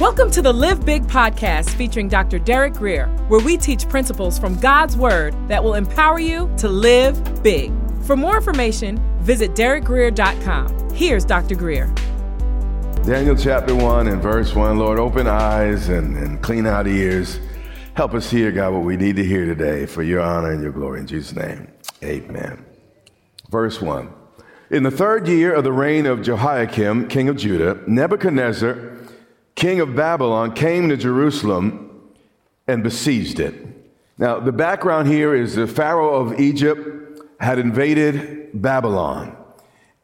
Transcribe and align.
Welcome 0.00 0.30
to 0.30 0.42
the 0.42 0.52
Live 0.52 0.86
Big 0.86 1.02
podcast 1.08 1.70
featuring 1.70 2.06
Dr. 2.06 2.38
Derek 2.38 2.74
Grier, 2.74 3.08
where 3.26 3.40
we 3.40 3.56
teach 3.56 3.88
principles 3.88 4.38
from 4.38 4.54
God's 4.60 4.96
Word 4.96 5.34
that 5.48 5.64
will 5.64 5.74
empower 5.74 6.20
you 6.20 6.48
to 6.58 6.68
live 6.68 7.42
big. 7.42 7.72
For 8.02 8.16
more 8.16 8.36
information, 8.36 9.02
visit 9.18 9.56
derekgrier.com. 9.56 10.90
Here's 10.90 11.24
Dr. 11.24 11.56
Grier. 11.56 11.92
Daniel 13.04 13.34
chapter 13.34 13.74
1 13.74 14.06
and 14.06 14.22
verse 14.22 14.54
1 14.54 14.78
Lord, 14.78 15.00
open 15.00 15.26
eyes 15.26 15.88
and, 15.88 16.16
and 16.16 16.40
clean 16.44 16.64
out 16.64 16.86
ears. 16.86 17.40
Help 17.94 18.14
us 18.14 18.30
hear, 18.30 18.52
God, 18.52 18.74
what 18.74 18.84
we 18.84 18.96
need 18.96 19.16
to 19.16 19.24
hear 19.24 19.46
today 19.46 19.84
for 19.84 20.04
your 20.04 20.20
honor 20.20 20.52
and 20.52 20.62
your 20.62 20.70
glory. 20.70 21.00
In 21.00 21.08
Jesus' 21.08 21.34
name, 21.34 21.66
amen. 22.04 22.64
Verse 23.50 23.82
1 23.82 24.12
In 24.70 24.84
the 24.84 24.92
third 24.92 25.26
year 25.26 25.52
of 25.52 25.64
the 25.64 25.72
reign 25.72 26.06
of 26.06 26.22
Jehoiakim, 26.22 27.08
king 27.08 27.28
of 27.28 27.36
Judah, 27.36 27.80
Nebuchadnezzar, 27.88 28.97
king 29.58 29.80
of 29.80 29.96
Babylon, 29.96 30.54
came 30.54 30.88
to 30.88 30.96
Jerusalem 30.96 32.14
and 32.68 32.84
besieged 32.84 33.40
it. 33.40 33.54
Now, 34.16 34.38
the 34.38 34.52
background 34.52 35.08
here 35.08 35.34
is 35.34 35.56
the 35.56 35.66
Pharaoh 35.66 36.14
of 36.14 36.38
Egypt 36.38 37.20
had 37.40 37.58
invaded 37.58 38.50
Babylon. 38.54 39.36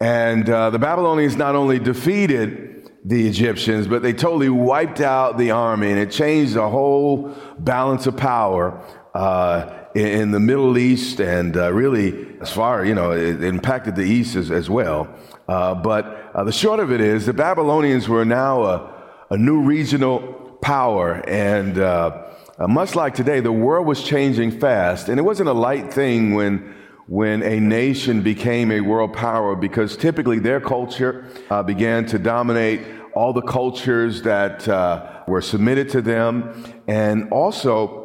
And 0.01 0.51
uh, 0.51 0.71
the 0.71 0.81
Babylonians 0.81 1.37
not 1.37 1.55
only 1.55 1.79
defeated 1.79 2.91
the 3.05 3.29
Egyptians, 3.29 3.87
but 3.87 4.03
they 4.03 4.13
totally 4.13 4.49
wiped 4.49 5.01
out 5.01 5.39
the 5.39 5.53
army 5.53 5.91
and 5.91 6.01
it 6.01 6.11
changed 6.11 6.55
the 6.55 6.69
whole 6.69 7.33
balance 7.59 8.09
of 8.09 8.17
power 8.17 8.83
uh, 9.15 9.85
in, 9.95 10.33
the 10.33 10.41
Middle 10.41 10.77
East 10.79 11.21
and 11.21 11.57
uh, 11.57 11.73
really, 11.73 12.27
as 12.41 12.51
far, 12.51 12.85
you 12.85 12.95
know, 12.95 13.13
it 13.13 13.45
impacted 13.45 13.95
the 13.95 14.03
East 14.03 14.35
as, 14.35 14.51
as 14.51 14.69
well. 14.69 15.09
Uh, 15.47 15.75
but 15.77 16.33
uh, 16.35 16.43
the 16.43 16.51
short 16.51 16.81
of 16.81 16.91
it 16.91 17.01
is 17.01 17.25
the 17.25 17.33
Babylonians 17.33 18.09
were 18.09 18.25
now 18.25 18.65
a 18.65 18.94
a 19.31 19.37
new 19.37 19.63
regional 19.63 20.59
power. 20.61 21.23
And 21.29 21.79
uh, 21.79 22.27
uh, 22.59 22.69
much 22.69 22.95
like 22.95 23.15
today, 23.15 23.41
the 23.41 23.53
world 23.53 23.87
was 23.87 24.03
changing 24.03 24.59
fast. 24.61 25.09
And 25.09 25.19
it 25.19 25.23
wasn't 25.23 25.49
a 25.49 25.53
light 25.53 25.93
thing 25.93 26.35
when, 26.35 26.75
when 27.07 27.43
a 27.43 27.61
nation 27.61 28.23
became 28.23 28.71
a 28.71 28.81
world 28.81 29.13
power 29.13 29.57
because 29.57 29.97
typically 29.97 30.39
their 30.39 30.61
culture 30.61 31.27
uh, 31.51 31.63
began 31.63 32.07
to 32.07 32.19
dominate 32.19 32.83
all 33.15 33.33
the 33.33 33.43
cultures 33.43 34.23
that 34.23 34.69
uh, 34.69 35.23
were 35.29 35.41
submitted 35.41 35.89
to 35.91 36.03
them. 36.03 36.55
And 36.87 37.31
also, 37.31 38.04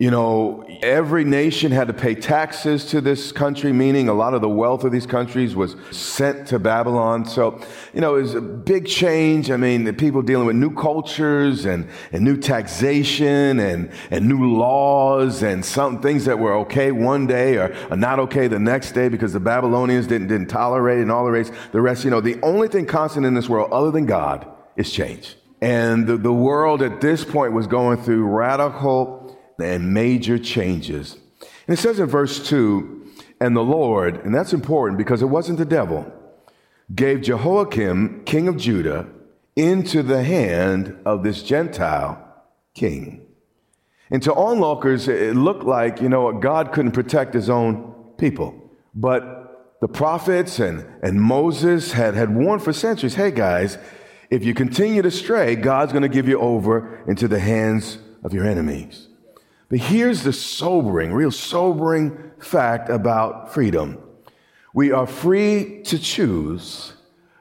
you 0.00 0.10
know, 0.10 0.64
every 0.80 1.24
nation 1.24 1.72
had 1.72 1.88
to 1.88 1.92
pay 1.92 2.14
taxes 2.14 2.86
to 2.86 3.02
this 3.02 3.32
country, 3.32 3.70
meaning 3.70 4.08
a 4.08 4.14
lot 4.14 4.32
of 4.32 4.40
the 4.40 4.48
wealth 4.48 4.82
of 4.82 4.92
these 4.92 5.04
countries 5.04 5.54
was 5.54 5.76
sent 5.90 6.48
to 6.48 6.58
Babylon. 6.58 7.26
So, 7.26 7.60
you 7.92 8.00
know, 8.00 8.16
it 8.16 8.22
was 8.22 8.34
a 8.34 8.40
big 8.40 8.86
change. 8.86 9.50
I 9.50 9.58
mean, 9.58 9.84
the 9.84 9.92
people 9.92 10.22
dealing 10.22 10.46
with 10.46 10.56
new 10.56 10.74
cultures 10.74 11.66
and, 11.66 11.86
and 12.12 12.24
new 12.24 12.38
taxation 12.38 13.60
and, 13.60 13.92
and 14.10 14.26
new 14.26 14.56
laws 14.56 15.42
and 15.42 15.62
some 15.62 16.00
things 16.00 16.24
that 16.24 16.38
were 16.38 16.54
okay 16.60 16.92
one 16.92 17.26
day 17.26 17.58
or, 17.58 17.76
are 17.90 17.96
not 17.96 18.18
okay 18.20 18.48
the 18.48 18.58
next 18.58 18.92
day 18.92 19.10
because 19.10 19.34
the 19.34 19.40
Babylonians 19.40 20.06
didn't, 20.06 20.28
didn't 20.28 20.48
tolerate 20.48 21.00
it 21.00 21.02
and 21.02 21.12
all 21.12 21.26
the 21.26 21.30
rest. 21.30 21.52
The 21.72 21.80
rest, 21.82 22.04
you 22.04 22.10
know, 22.10 22.22
the 22.22 22.40
only 22.42 22.68
thing 22.68 22.86
constant 22.86 23.26
in 23.26 23.34
this 23.34 23.50
world 23.50 23.70
other 23.70 23.90
than 23.90 24.06
God 24.06 24.50
is 24.76 24.90
change. 24.90 25.36
And 25.60 26.06
the, 26.06 26.16
the 26.16 26.32
world 26.32 26.80
at 26.80 27.02
this 27.02 27.22
point 27.22 27.52
was 27.52 27.66
going 27.66 28.02
through 28.02 28.24
radical 28.24 29.19
and 29.62 29.94
major 29.94 30.38
changes. 30.38 31.16
And 31.66 31.78
it 31.78 31.80
says 31.80 32.00
in 32.00 32.06
verse 32.06 32.46
2 32.48 33.06
and 33.40 33.56
the 33.56 33.62
Lord, 33.62 34.24
and 34.24 34.34
that's 34.34 34.52
important 34.52 34.98
because 34.98 35.22
it 35.22 35.26
wasn't 35.26 35.58
the 35.58 35.64
devil, 35.64 36.12
gave 36.94 37.22
Jehoiakim, 37.22 38.24
king 38.24 38.48
of 38.48 38.56
Judah, 38.56 39.06
into 39.56 40.02
the 40.02 40.22
hand 40.22 40.96
of 41.04 41.22
this 41.22 41.42
Gentile 41.42 42.22
king. 42.74 43.26
And 44.10 44.22
to 44.24 44.34
onlookers, 44.34 45.06
it 45.06 45.36
looked 45.36 45.64
like, 45.64 46.00
you 46.00 46.08
know, 46.08 46.32
God 46.32 46.72
couldn't 46.72 46.92
protect 46.92 47.32
his 47.32 47.48
own 47.48 47.94
people. 48.18 48.70
But 48.94 49.76
the 49.80 49.88
prophets 49.88 50.58
and, 50.58 50.84
and 51.02 51.20
Moses 51.20 51.92
had, 51.92 52.14
had 52.14 52.34
warned 52.34 52.62
for 52.62 52.72
centuries 52.72 53.14
hey, 53.14 53.30
guys, 53.30 53.78
if 54.30 54.44
you 54.44 54.54
continue 54.54 55.02
to 55.02 55.10
stray, 55.10 55.56
God's 55.56 55.92
going 55.92 56.02
to 56.02 56.08
give 56.08 56.28
you 56.28 56.38
over 56.40 57.04
into 57.08 57.28
the 57.28 57.38
hands 57.38 57.98
of 58.22 58.32
your 58.32 58.46
enemies. 58.46 59.08
But 59.70 59.78
here's 59.78 60.24
the 60.24 60.32
sobering, 60.32 61.12
real 61.12 61.30
sobering 61.30 62.32
fact 62.40 62.90
about 62.90 63.54
freedom. 63.54 63.98
We 64.74 64.90
are 64.90 65.06
free 65.06 65.82
to 65.84 65.98
choose, 65.98 66.92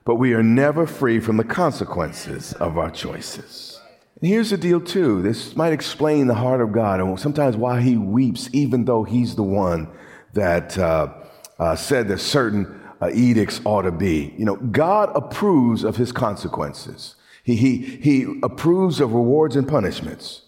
but 0.05 0.15
we 0.15 0.33
are 0.33 0.43
never 0.43 0.85
free 0.85 1.19
from 1.19 1.37
the 1.37 1.43
consequences 1.43 2.53
of 2.53 2.77
our 2.77 2.91
choices. 2.91 3.81
And 4.21 4.29
here's 4.29 4.51
the 4.51 4.57
deal, 4.57 4.79
too. 4.79 5.23
This 5.23 5.55
might 5.55 5.73
explain 5.73 6.27
the 6.27 6.35
heart 6.35 6.61
of 6.61 6.71
God 6.71 6.99
and 6.99 7.19
sometimes 7.19 7.57
why 7.57 7.81
he 7.81 7.97
weeps, 7.97 8.47
even 8.53 8.85
though 8.85 9.03
he's 9.03 9.35
the 9.35 9.43
one 9.43 9.89
that 10.33 10.77
uh, 10.77 11.11
uh, 11.57 11.75
said 11.75 12.07
that 12.09 12.19
certain 12.19 12.79
uh, 13.01 13.09
edicts 13.11 13.59
ought 13.65 13.83
to 13.83 13.91
be. 13.91 14.35
You 14.37 14.45
know, 14.45 14.57
God 14.57 15.11
approves 15.15 15.83
of 15.83 15.97
his 15.97 16.11
consequences, 16.11 17.15
he, 17.43 17.55
he, 17.55 17.77
he 17.77 18.39
approves 18.43 18.99
of 18.99 19.13
rewards 19.13 19.55
and 19.55 19.67
punishments 19.67 20.43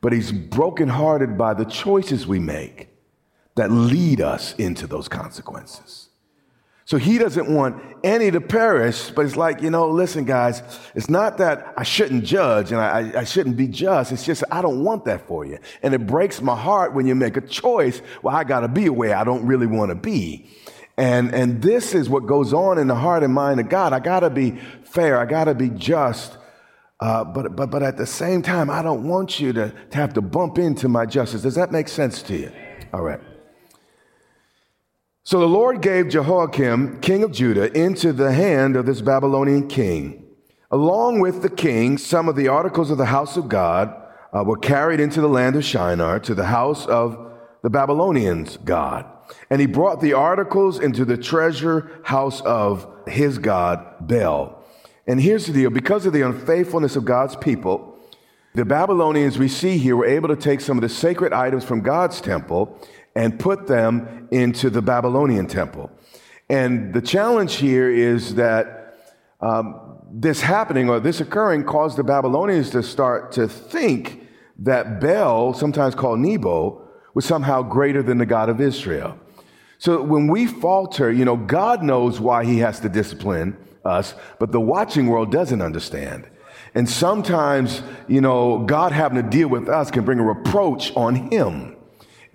but 0.00 0.12
he's 0.12 0.32
brokenhearted 0.32 1.36
by 1.36 1.54
the 1.54 1.64
choices 1.64 2.26
we 2.26 2.38
make 2.38 2.88
that 3.56 3.70
lead 3.70 4.20
us 4.20 4.54
into 4.54 4.86
those 4.86 5.08
consequences. 5.08 6.06
So 6.86 6.98
he 6.98 7.18
doesn't 7.18 7.52
want 7.52 7.82
any 8.04 8.30
to 8.30 8.40
perish, 8.40 9.10
but 9.10 9.26
it's 9.26 9.34
like, 9.34 9.60
you 9.60 9.70
know, 9.70 9.88
listen, 9.88 10.24
guys, 10.24 10.62
it's 10.94 11.10
not 11.10 11.38
that 11.38 11.74
I 11.76 11.82
shouldn't 11.82 12.22
judge 12.22 12.70
and 12.70 12.80
I, 12.80 13.20
I, 13.20 13.24
shouldn't 13.24 13.56
be 13.56 13.66
just. 13.66 14.12
It's 14.12 14.24
just 14.24 14.44
I 14.52 14.62
don't 14.62 14.84
want 14.84 15.04
that 15.06 15.26
for 15.26 15.44
you. 15.44 15.58
And 15.82 15.94
it 15.94 16.06
breaks 16.06 16.40
my 16.40 16.54
heart 16.54 16.94
when 16.94 17.04
you 17.04 17.16
make 17.16 17.36
a 17.36 17.40
choice, 17.40 18.00
well, 18.22 18.36
I 18.36 18.44
got 18.44 18.60
to 18.60 18.68
be 18.68 18.88
way 18.88 19.12
I 19.12 19.24
don't 19.24 19.44
really 19.46 19.66
want 19.66 19.88
to 19.88 19.96
be. 19.96 20.48
And, 20.96 21.34
and 21.34 21.60
this 21.60 21.92
is 21.92 22.08
what 22.08 22.26
goes 22.26 22.52
on 22.52 22.78
in 22.78 22.86
the 22.86 22.94
heart 22.94 23.24
and 23.24 23.34
mind 23.34 23.58
of 23.58 23.68
God. 23.68 23.92
I 23.92 23.98
got 23.98 24.20
to 24.20 24.30
be 24.30 24.52
fair. 24.84 25.18
I 25.18 25.24
got 25.24 25.44
to 25.44 25.54
be 25.54 25.70
just. 25.70 26.38
Uh, 26.98 27.24
but, 27.24 27.54
but, 27.54 27.70
but 27.70 27.82
at 27.82 27.96
the 27.96 28.06
same 28.06 28.40
time, 28.40 28.70
I 28.70 28.82
don't 28.82 29.06
want 29.06 29.38
you 29.38 29.52
to, 29.52 29.70
to 29.90 29.96
have 29.96 30.14
to 30.14 30.22
bump 30.22 30.58
into 30.58 30.88
my 30.88 31.04
justice. 31.04 31.42
Does 31.42 31.54
that 31.56 31.70
make 31.70 31.88
sense 31.88 32.22
to 32.22 32.36
you? 32.36 32.52
All 32.92 33.02
right. 33.02 33.20
So 35.24 35.40
the 35.40 35.48
Lord 35.48 35.82
gave 35.82 36.08
Jehoiakim, 36.08 37.00
king 37.00 37.22
of 37.22 37.32
Judah, 37.32 37.76
into 37.76 38.12
the 38.12 38.32
hand 38.32 38.76
of 38.76 38.86
this 38.86 39.00
Babylonian 39.00 39.68
king. 39.68 40.24
Along 40.70 41.20
with 41.20 41.42
the 41.42 41.50
king, 41.50 41.98
some 41.98 42.28
of 42.28 42.36
the 42.36 42.48
articles 42.48 42.90
of 42.90 42.98
the 42.98 43.06
house 43.06 43.36
of 43.36 43.48
God 43.48 43.94
uh, 44.32 44.44
were 44.44 44.56
carried 44.56 45.00
into 45.00 45.20
the 45.20 45.28
land 45.28 45.56
of 45.56 45.64
Shinar 45.64 46.20
to 46.20 46.34
the 46.34 46.46
house 46.46 46.86
of 46.86 47.32
the 47.62 47.70
Babylonians' 47.70 48.56
God. 48.58 49.04
And 49.50 49.60
he 49.60 49.66
brought 49.66 50.00
the 50.00 50.12
articles 50.12 50.78
into 50.78 51.04
the 51.04 51.16
treasure 51.16 52.00
house 52.04 52.40
of 52.42 52.86
his 53.06 53.38
God, 53.38 53.84
Bel. 54.00 54.55
And 55.06 55.20
here's 55.20 55.46
the 55.46 55.52
deal 55.52 55.70
because 55.70 56.06
of 56.06 56.12
the 56.12 56.22
unfaithfulness 56.22 56.96
of 56.96 57.04
God's 57.04 57.36
people, 57.36 57.98
the 58.54 58.64
Babylonians 58.64 59.38
we 59.38 59.48
see 59.48 59.78
here 59.78 59.96
were 59.96 60.06
able 60.06 60.28
to 60.28 60.36
take 60.36 60.60
some 60.60 60.78
of 60.78 60.82
the 60.82 60.88
sacred 60.88 61.32
items 61.32 61.64
from 61.64 61.82
God's 61.82 62.20
temple 62.20 62.80
and 63.14 63.38
put 63.38 63.66
them 63.66 64.28
into 64.30 64.70
the 64.70 64.82
Babylonian 64.82 65.46
temple. 65.46 65.90
And 66.48 66.92
the 66.92 67.00
challenge 67.00 67.56
here 67.56 67.90
is 67.90 68.34
that 68.36 68.94
um, 69.40 69.98
this 70.10 70.40
happening 70.40 70.88
or 70.88 71.00
this 71.00 71.20
occurring 71.20 71.64
caused 71.64 71.98
the 71.98 72.04
Babylonians 72.04 72.70
to 72.70 72.82
start 72.82 73.32
to 73.32 73.48
think 73.48 74.26
that 74.58 75.00
Bel, 75.00 75.52
sometimes 75.52 75.94
called 75.94 76.20
Nebo, 76.20 76.82
was 77.14 77.24
somehow 77.24 77.62
greater 77.62 78.02
than 78.02 78.18
the 78.18 78.26
God 78.26 78.48
of 78.48 78.60
Israel. 78.60 79.18
So 79.78 80.02
when 80.02 80.28
we 80.28 80.46
falter, 80.46 81.10
you 81.12 81.24
know, 81.24 81.36
God 81.36 81.82
knows 81.82 82.18
why 82.18 82.44
he 82.44 82.58
has 82.58 82.80
to 82.80 82.88
discipline 82.88 83.56
us, 83.84 84.14
but 84.38 84.52
the 84.52 84.60
watching 84.60 85.06
world 85.06 85.30
doesn't 85.30 85.60
understand. 85.62 86.26
And 86.74 86.88
sometimes, 86.88 87.82
you 88.08 88.20
know, 88.20 88.58
God 88.60 88.92
having 88.92 89.22
to 89.22 89.28
deal 89.28 89.48
with 89.48 89.68
us 89.68 89.90
can 89.90 90.04
bring 90.04 90.18
a 90.18 90.24
reproach 90.24 90.94
on 90.96 91.30
him. 91.30 91.75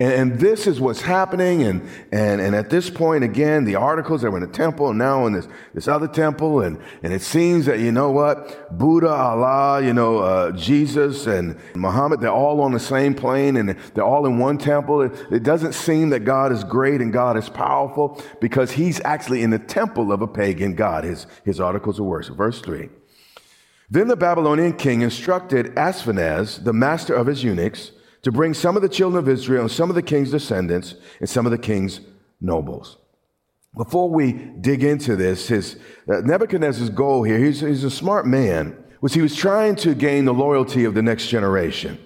And, 0.02 0.12
and, 0.12 0.40
this 0.40 0.66
is 0.66 0.80
what's 0.80 1.00
happening. 1.00 1.62
And, 1.62 1.88
and, 2.10 2.40
and 2.40 2.56
at 2.56 2.70
this 2.70 2.90
point, 2.90 3.22
again, 3.22 3.64
the 3.64 3.76
articles 3.76 4.22
that 4.22 4.32
were 4.32 4.38
in 4.38 4.44
the 4.44 4.52
temple 4.52 4.88
and 4.88 4.98
now 4.98 5.26
in 5.26 5.32
this, 5.32 5.46
this 5.74 5.86
other 5.86 6.08
temple. 6.08 6.60
And, 6.60 6.80
and 7.04 7.12
it 7.12 7.22
seems 7.22 7.66
that, 7.66 7.78
you 7.78 7.92
know 7.92 8.10
what? 8.10 8.76
Buddha, 8.76 9.10
Allah, 9.10 9.80
you 9.80 9.92
know, 9.92 10.18
uh, 10.18 10.50
Jesus 10.52 11.28
and 11.28 11.56
Muhammad, 11.76 12.20
they're 12.20 12.32
all 12.32 12.60
on 12.62 12.72
the 12.72 12.80
same 12.80 13.14
plane 13.14 13.56
and 13.56 13.76
they're 13.94 14.02
all 14.02 14.26
in 14.26 14.38
one 14.38 14.58
temple. 14.58 15.02
It, 15.02 15.12
it 15.30 15.42
doesn't 15.44 15.74
seem 15.74 16.10
that 16.10 16.24
God 16.24 16.50
is 16.50 16.64
great 16.64 17.00
and 17.00 17.12
God 17.12 17.36
is 17.36 17.48
powerful 17.48 18.20
because 18.40 18.72
he's 18.72 19.00
actually 19.04 19.42
in 19.42 19.50
the 19.50 19.60
temple 19.60 20.10
of 20.10 20.20
a 20.20 20.26
pagan 20.26 20.74
God, 20.74 21.04
his, 21.04 21.28
his 21.44 21.60
articles 21.60 22.00
of 22.00 22.06
worship. 22.06 22.36
Verse 22.36 22.60
3. 22.60 22.88
Then 23.88 24.08
the 24.08 24.16
Babylonian 24.16 24.72
king 24.72 25.02
instructed 25.02 25.66
Ashpenaz, 25.76 26.64
the 26.64 26.72
master 26.72 27.14
of 27.14 27.28
his 27.28 27.44
eunuchs, 27.44 27.92
to 28.22 28.32
bring 28.32 28.54
some 28.54 28.76
of 28.76 28.82
the 28.82 28.88
children 28.88 29.22
of 29.22 29.28
Israel 29.28 29.62
and 29.62 29.70
some 29.70 29.90
of 29.90 29.96
the 29.96 30.02
king's 30.02 30.30
descendants 30.30 30.94
and 31.20 31.28
some 31.28 31.46
of 31.46 31.52
the 31.52 31.58
king's 31.58 32.00
nobles. 32.40 32.98
Before 33.76 34.08
we 34.10 34.32
dig 34.32 34.84
into 34.84 35.16
this, 35.16 35.48
his 35.48 35.76
uh, 36.08 36.20
Nebuchadnezzar's 36.20 36.90
goal 36.90 37.22
here, 37.22 37.38
he's, 37.38 37.60
he's 37.60 37.84
a 37.84 37.90
smart 37.90 38.26
man. 38.26 38.76
was 39.00 39.14
he 39.14 39.22
was 39.22 39.34
trying 39.34 39.76
to 39.76 39.94
gain 39.94 40.26
the 40.26 40.34
loyalty 40.34 40.84
of 40.84 40.94
the 40.94 41.02
next 41.02 41.28
generation. 41.28 41.98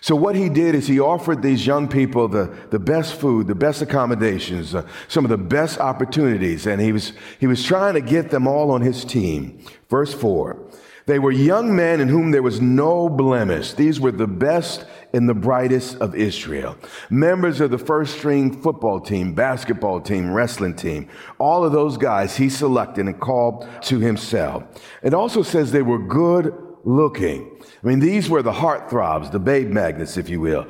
So 0.00 0.16
what 0.16 0.34
he 0.34 0.48
did 0.48 0.74
is 0.74 0.88
he 0.88 0.98
offered 0.98 1.42
these 1.42 1.64
young 1.64 1.86
people 1.86 2.26
the, 2.26 2.52
the 2.70 2.80
best 2.80 3.14
food, 3.14 3.46
the 3.46 3.54
best 3.54 3.82
accommodations, 3.82 4.74
uh, 4.74 4.84
some 5.06 5.24
of 5.24 5.28
the 5.28 5.38
best 5.38 5.78
opportunities, 5.78 6.66
and 6.66 6.80
he 6.80 6.90
was, 6.90 7.12
he 7.38 7.46
was 7.46 7.62
trying 7.62 7.94
to 7.94 8.00
get 8.00 8.30
them 8.30 8.48
all 8.48 8.72
on 8.72 8.80
his 8.80 9.04
team. 9.04 9.64
Verse 9.88 10.12
4. 10.12 10.60
They 11.06 11.20
were 11.20 11.30
young 11.30 11.74
men 11.76 12.00
in 12.00 12.08
whom 12.08 12.32
there 12.32 12.42
was 12.42 12.60
no 12.60 13.08
blemish. 13.08 13.74
These 13.74 14.00
were 14.00 14.10
the 14.10 14.26
best 14.26 14.84
and 15.12 15.28
the 15.28 15.34
brightest 15.34 15.96
of 15.98 16.14
Israel. 16.14 16.76
Members 17.10 17.60
of 17.60 17.70
the 17.70 17.78
first 17.78 18.16
string 18.16 18.62
football 18.62 19.00
team, 19.00 19.34
basketball 19.34 20.00
team, 20.00 20.32
wrestling 20.32 20.74
team. 20.74 21.08
All 21.38 21.64
of 21.64 21.72
those 21.72 21.96
guys 21.96 22.36
he 22.36 22.48
selected 22.48 23.06
and 23.06 23.20
called 23.20 23.68
to 23.82 23.98
himself. 23.98 24.64
It 25.02 25.14
also 25.14 25.42
says 25.42 25.72
they 25.72 25.82
were 25.82 25.98
good 25.98 26.54
looking. 26.84 27.50
I 27.82 27.86
mean, 27.86 28.00
these 28.00 28.28
were 28.28 28.42
the 28.42 28.52
heartthrobs, 28.52 29.30
the 29.30 29.38
babe 29.38 29.68
magnets, 29.68 30.16
if 30.16 30.28
you 30.28 30.40
will. 30.40 30.66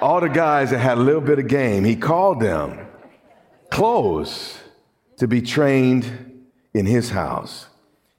All 0.00 0.20
the 0.20 0.28
guys 0.28 0.70
that 0.70 0.78
had 0.78 0.98
a 0.98 1.00
little 1.00 1.20
bit 1.20 1.38
of 1.38 1.48
game, 1.48 1.84
he 1.84 1.96
called 1.96 2.40
them 2.40 2.86
close 3.70 4.58
to 5.16 5.26
be 5.26 5.40
trained 5.40 6.44
in 6.74 6.86
his 6.86 7.10
house. 7.10 7.68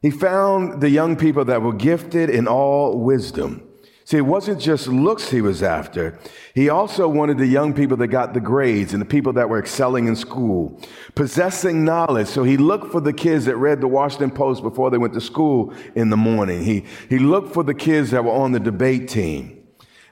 He 0.01 0.11
found 0.11 0.81
the 0.81 0.89
young 0.89 1.15
people 1.15 1.45
that 1.45 1.61
were 1.61 1.73
gifted 1.73 2.29
in 2.29 2.47
all 2.47 2.97
wisdom. 2.99 3.67
See, 4.07 4.17
it 4.17 4.21
wasn't 4.21 4.61
just 4.61 4.87
looks 4.87 5.31
he 5.31 5.41
was 5.41 5.63
after. 5.63 6.19
He 6.53 6.69
also 6.69 7.07
wanted 7.07 7.39
the 7.39 7.47
young 7.47 7.73
people 7.73 7.97
that 7.97 8.09
got 8.09 8.35
the 8.35 8.39
grades 8.39 8.93
and 8.93 9.01
the 9.01 9.05
people 9.05 9.33
that 9.33 9.49
were 9.49 9.57
excelling 9.57 10.07
in 10.07 10.15
school, 10.15 10.79
possessing 11.15 11.83
knowledge. 11.83 12.27
So 12.27 12.43
he 12.43 12.55
looked 12.55 12.91
for 12.91 13.01
the 13.01 13.13
kids 13.13 13.45
that 13.45 13.57
read 13.57 13.81
the 13.81 13.87
Washington 13.87 14.29
Post 14.29 14.61
before 14.61 14.91
they 14.91 14.99
went 14.99 15.15
to 15.15 15.21
school 15.21 15.73
in 15.95 16.11
the 16.11 16.17
morning. 16.17 16.63
He, 16.63 16.85
he 17.09 17.17
looked 17.17 17.51
for 17.51 17.63
the 17.63 17.73
kids 17.73 18.11
that 18.11 18.23
were 18.23 18.31
on 18.31 18.51
the 18.51 18.59
debate 18.59 19.09
team. 19.09 19.63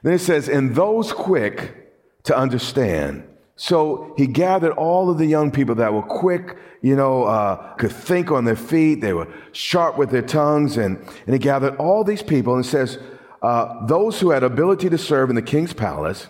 Then 0.02 0.14
it 0.14 0.18
says, 0.18 0.48
and 0.48 0.74
those 0.74 1.12
quick 1.12 1.94
to 2.24 2.36
understand. 2.36 3.22
So 3.54 4.12
he 4.16 4.26
gathered 4.26 4.72
all 4.72 5.08
of 5.08 5.18
the 5.18 5.26
young 5.26 5.52
people 5.52 5.76
that 5.76 5.94
were 5.94 6.02
quick, 6.02 6.56
you 6.82 6.96
know, 6.96 7.22
uh, 7.24 7.74
could 7.74 7.92
think 7.92 8.32
on 8.32 8.44
their 8.44 8.56
feet. 8.56 9.02
They 9.02 9.12
were 9.12 9.32
sharp 9.52 9.96
with 9.96 10.10
their 10.10 10.22
tongues. 10.22 10.76
And, 10.76 10.98
and 11.26 11.32
he 11.32 11.38
gathered 11.38 11.76
all 11.76 12.02
these 12.02 12.24
people 12.24 12.56
and 12.56 12.66
says, 12.66 12.98
uh, 13.44 13.84
those 13.86 14.20
who 14.20 14.30
had 14.30 14.42
ability 14.42 14.88
to 14.88 14.96
serve 14.96 15.28
in 15.28 15.36
the 15.36 15.42
king's 15.42 15.74
palace 15.74 16.28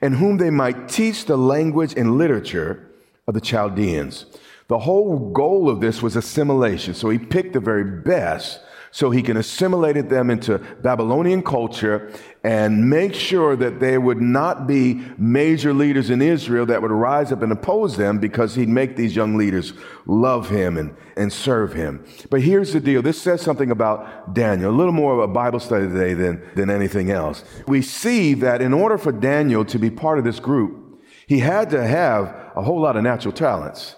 and 0.00 0.16
whom 0.16 0.36
they 0.38 0.50
might 0.50 0.88
teach 0.88 1.26
the 1.26 1.36
language 1.36 1.94
and 1.96 2.18
literature 2.18 2.90
of 3.28 3.34
the 3.34 3.40
Chaldeans. 3.40 4.26
The 4.66 4.80
whole 4.80 5.30
goal 5.30 5.70
of 5.70 5.80
this 5.80 6.02
was 6.02 6.16
assimilation. 6.16 6.94
So 6.94 7.08
he 7.08 7.18
picked 7.18 7.52
the 7.52 7.60
very 7.60 7.84
best 7.84 8.58
so 8.96 9.10
he 9.10 9.20
can 9.20 9.36
assimilate 9.36 10.08
them 10.08 10.30
into 10.30 10.56
Babylonian 10.56 11.42
culture 11.42 12.10
and 12.42 12.88
make 12.88 13.12
sure 13.12 13.54
that 13.54 13.78
there 13.78 14.00
would 14.00 14.22
not 14.22 14.66
be 14.66 15.02
major 15.18 15.74
leaders 15.74 16.08
in 16.08 16.22
Israel 16.22 16.64
that 16.64 16.80
would 16.80 16.90
rise 16.90 17.30
up 17.30 17.42
and 17.42 17.52
oppose 17.52 17.98
them 17.98 18.18
because 18.18 18.54
he'd 18.54 18.70
make 18.70 18.96
these 18.96 19.14
young 19.14 19.36
leaders 19.36 19.74
love 20.06 20.48
him 20.48 20.78
and, 20.78 20.96
and 21.14 21.30
serve 21.30 21.74
him. 21.74 22.06
But 22.30 22.40
here's 22.40 22.72
the 22.72 22.80
deal. 22.80 23.02
This 23.02 23.20
says 23.20 23.42
something 23.42 23.70
about 23.70 24.32
Daniel, 24.32 24.70
a 24.70 24.72
little 24.74 24.94
more 24.94 25.12
of 25.12 25.18
a 25.18 25.30
Bible 25.30 25.60
study 25.60 25.88
today 25.88 26.14
than, 26.14 26.42
than 26.54 26.70
anything 26.70 27.10
else. 27.10 27.44
We 27.68 27.82
see 27.82 28.32
that 28.32 28.62
in 28.62 28.72
order 28.72 28.96
for 28.96 29.12
Daniel 29.12 29.66
to 29.66 29.78
be 29.78 29.90
part 29.90 30.18
of 30.18 30.24
this 30.24 30.40
group, 30.40 31.02
he 31.26 31.40
had 31.40 31.68
to 31.68 31.86
have 31.86 32.34
a 32.56 32.62
whole 32.62 32.80
lot 32.80 32.96
of 32.96 33.02
natural 33.02 33.34
talents. 33.34 33.94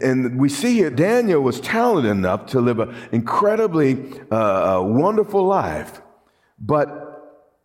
And 0.00 0.38
we 0.38 0.48
see 0.48 0.74
here 0.74 0.90
Daniel 0.90 1.42
was 1.42 1.60
talented 1.60 2.10
enough 2.10 2.46
to 2.46 2.60
live 2.60 2.78
an 2.78 2.94
incredibly 3.12 4.20
uh, 4.30 4.80
wonderful 4.82 5.44
life. 5.44 6.00
But 6.58 7.04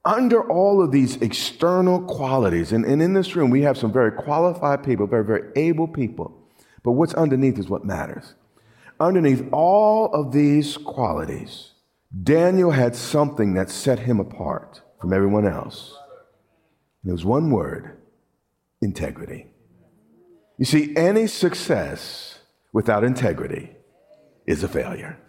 under 0.06 0.50
all 0.50 0.84
of 0.84 0.92
these 0.92 1.16
external 1.18 2.02
qualities, 2.02 2.72
and, 2.72 2.86
and 2.86 3.02
in 3.02 3.14
this 3.14 3.36
room 3.36 3.50
we 3.50 3.62
have 3.62 3.78
some 3.78 3.92
very 3.92 4.12
qualified 4.12 4.84
people, 4.84 5.08
very, 5.08 5.24
very 5.24 5.52
able 5.56 5.88
people. 5.88 6.38
But 6.84 6.94
what's 6.94 7.14
underneath 7.14 7.58
is 7.58 7.70
what 7.70 7.86
matters. 7.86 8.36
Underneath 9.00 9.48
all 9.52 10.14
of 10.14 10.32
these 10.32 10.78
qualities, 10.78 11.72
Daniel 12.24 12.72
had 12.72 12.96
something 12.96 13.54
that 13.54 13.70
set 13.70 14.00
him 14.00 14.20
apart 14.20 14.82
from 15.00 15.14
everyone 15.14 15.48
else. 15.48 15.98
And 17.02 17.10
it 17.10 17.14
was 17.14 17.26
one 17.26 17.50
word 17.50 17.98
integrity. 18.82 19.48
You 20.64 20.66
see, 20.66 20.96
any 20.96 21.28
success 21.28 22.40
without 22.72 23.04
integrity 23.04 23.72
is 24.48 24.64
a 24.64 24.70
failure. 24.70 25.20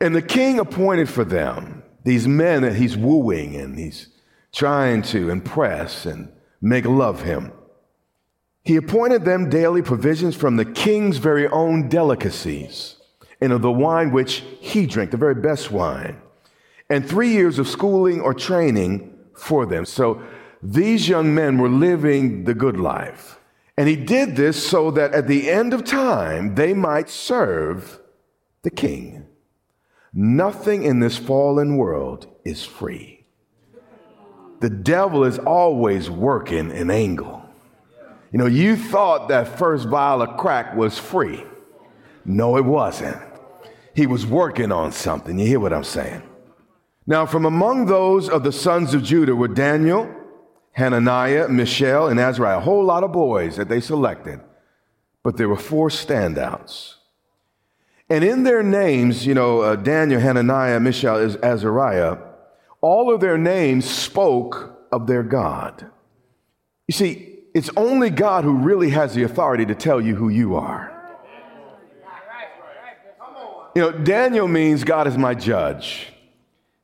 And 0.00 0.16
the 0.16 0.22
king 0.22 0.58
appointed 0.58 1.10
for 1.10 1.26
them 1.26 1.82
these 2.04 2.26
men 2.26 2.62
that 2.62 2.76
he's 2.76 2.96
wooing 2.96 3.54
and 3.54 3.78
he's 3.78 4.08
trying 4.50 5.02
to 5.12 5.28
impress 5.28 6.06
and 6.06 6.32
make 6.62 6.86
love 6.86 7.24
him. 7.24 7.52
He 8.64 8.76
appointed 8.76 9.26
them 9.26 9.50
daily 9.50 9.82
provisions 9.82 10.34
from 10.34 10.56
the 10.56 10.64
king's 10.64 11.18
very 11.18 11.46
own 11.46 11.90
delicacies 11.90 12.96
and 13.42 13.52
of 13.52 13.60
the 13.60 13.70
wine 13.70 14.10
which 14.10 14.42
he 14.58 14.86
drank, 14.86 15.10
the 15.10 15.18
very 15.18 15.34
best 15.34 15.70
wine, 15.70 16.18
and 16.88 17.06
three 17.06 17.28
years 17.28 17.58
of 17.58 17.68
schooling 17.68 18.22
or 18.22 18.32
training 18.32 19.12
for 19.36 19.66
them. 19.66 19.84
So 19.84 20.22
these 20.62 21.10
young 21.10 21.34
men 21.34 21.58
were 21.58 21.68
living 21.68 22.44
the 22.44 22.54
good 22.54 22.78
life. 22.80 23.37
And 23.78 23.86
he 23.86 23.94
did 23.94 24.34
this 24.34 24.68
so 24.68 24.90
that 24.90 25.14
at 25.14 25.28
the 25.28 25.48
end 25.48 25.72
of 25.72 25.84
time, 25.84 26.56
they 26.56 26.74
might 26.74 27.08
serve 27.08 28.00
the 28.62 28.70
king. 28.70 29.24
Nothing 30.12 30.82
in 30.82 30.98
this 30.98 31.16
fallen 31.16 31.76
world 31.76 32.26
is 32.44 32.64
free. 32.64 33.24
The 34.58 34.68
devil 34.68 35.22
is 35.22 35.38
always 35.38 36.10
working 36.10 36.72
an 36.72 36.90
angle. 36.90 37.40
You 38.32 38.40
know, 38.40 38.46
you 38.46 38.74
thought 38.74 39.28
that 39.28 39.56
first 39.56 39.86
vial 39.86 40.22
of 40.22 40.36
crack 40.36 40.74
was 40.74 40.98
free. 40.98 41.44
No, 42.24 42.56
it 42.56 42.64
wasn't. 42.64 43.22
He 43.94 44.08
was 44.08 44.26
working 44.26 44.72
on 44.72 44.90
something. 44.90 45.38
You 45.38 45.46
hear 45.46 45.60
what 45.60 45.72
I'm 45.72 45.84
saying? 45.84 46.24
Now, 47.06 47.26
from 47.26 47.44
among 47.44 47.86
those 47.86 48.28
of 48.28 48.42
the 48.42 48.50
sons 48.50 48.92
of 48.92 49.04
Judah 49.04 49.36
were 49.36 49.46
Daniel, 49.46 50.12
Hananiah, 50.78 51.48
Mishael, 51.48 52.06
and 52.06 52.20
Azariah, 52.20 52.58
a 52.58 52.60
whole 52.60 52.84
lot 52.84 53.02
of 53.02 53.10
boys 53.10 53.56
that 53.56 53.68
they 53.68 53.80
selected. 53.80 54.38
But 55.24 55.36
there 55.36 55.48
were 55.48 55.56
four 55.56 55.88
standouts. 55.88 56.94
And 58.08 58.22
in 58.22 58.44
their 58.44 58.62
names, 58.62 59.26
you 59.26 59.34
know, 59.34 59.60
uh, 59.62 59.74
Daniel, 59.74 60.20
Hananiah, 60.20 60.78
Mishael, 60.78 61.36
Azariah, 61.42 62.18
all 62.80 63.12
of 63.12 63.20
their 63.20 63.36
names 63.36 63.90
spoke 63.90 64.86
of 64.92 65.08
their 65.08 65.24
God. 65.24 65.90
You 66.86 66.92
see, 66.92 67.40
it's 67.54 67.70
only 67.76 68.08
God 68.08 68.44
who 68.44 68.52
really 68.52 68.90
has 68.90 69.16
the 69.16 69.24
authority 69.24 69.66
to 69.66 69.74
tell 69.74 70.00
you 70.00 70.14
who 70.14 70.28
you 70.28 70.54
are. 70.54 70.94
You 73.74 73.82
know, 73.82 73.90
Daniel 73.90 74.46
means 74.46 74.84
God 74.84 75.08
is 75.08 75.18
my 75.18 75.34
judge. 75.34 76.12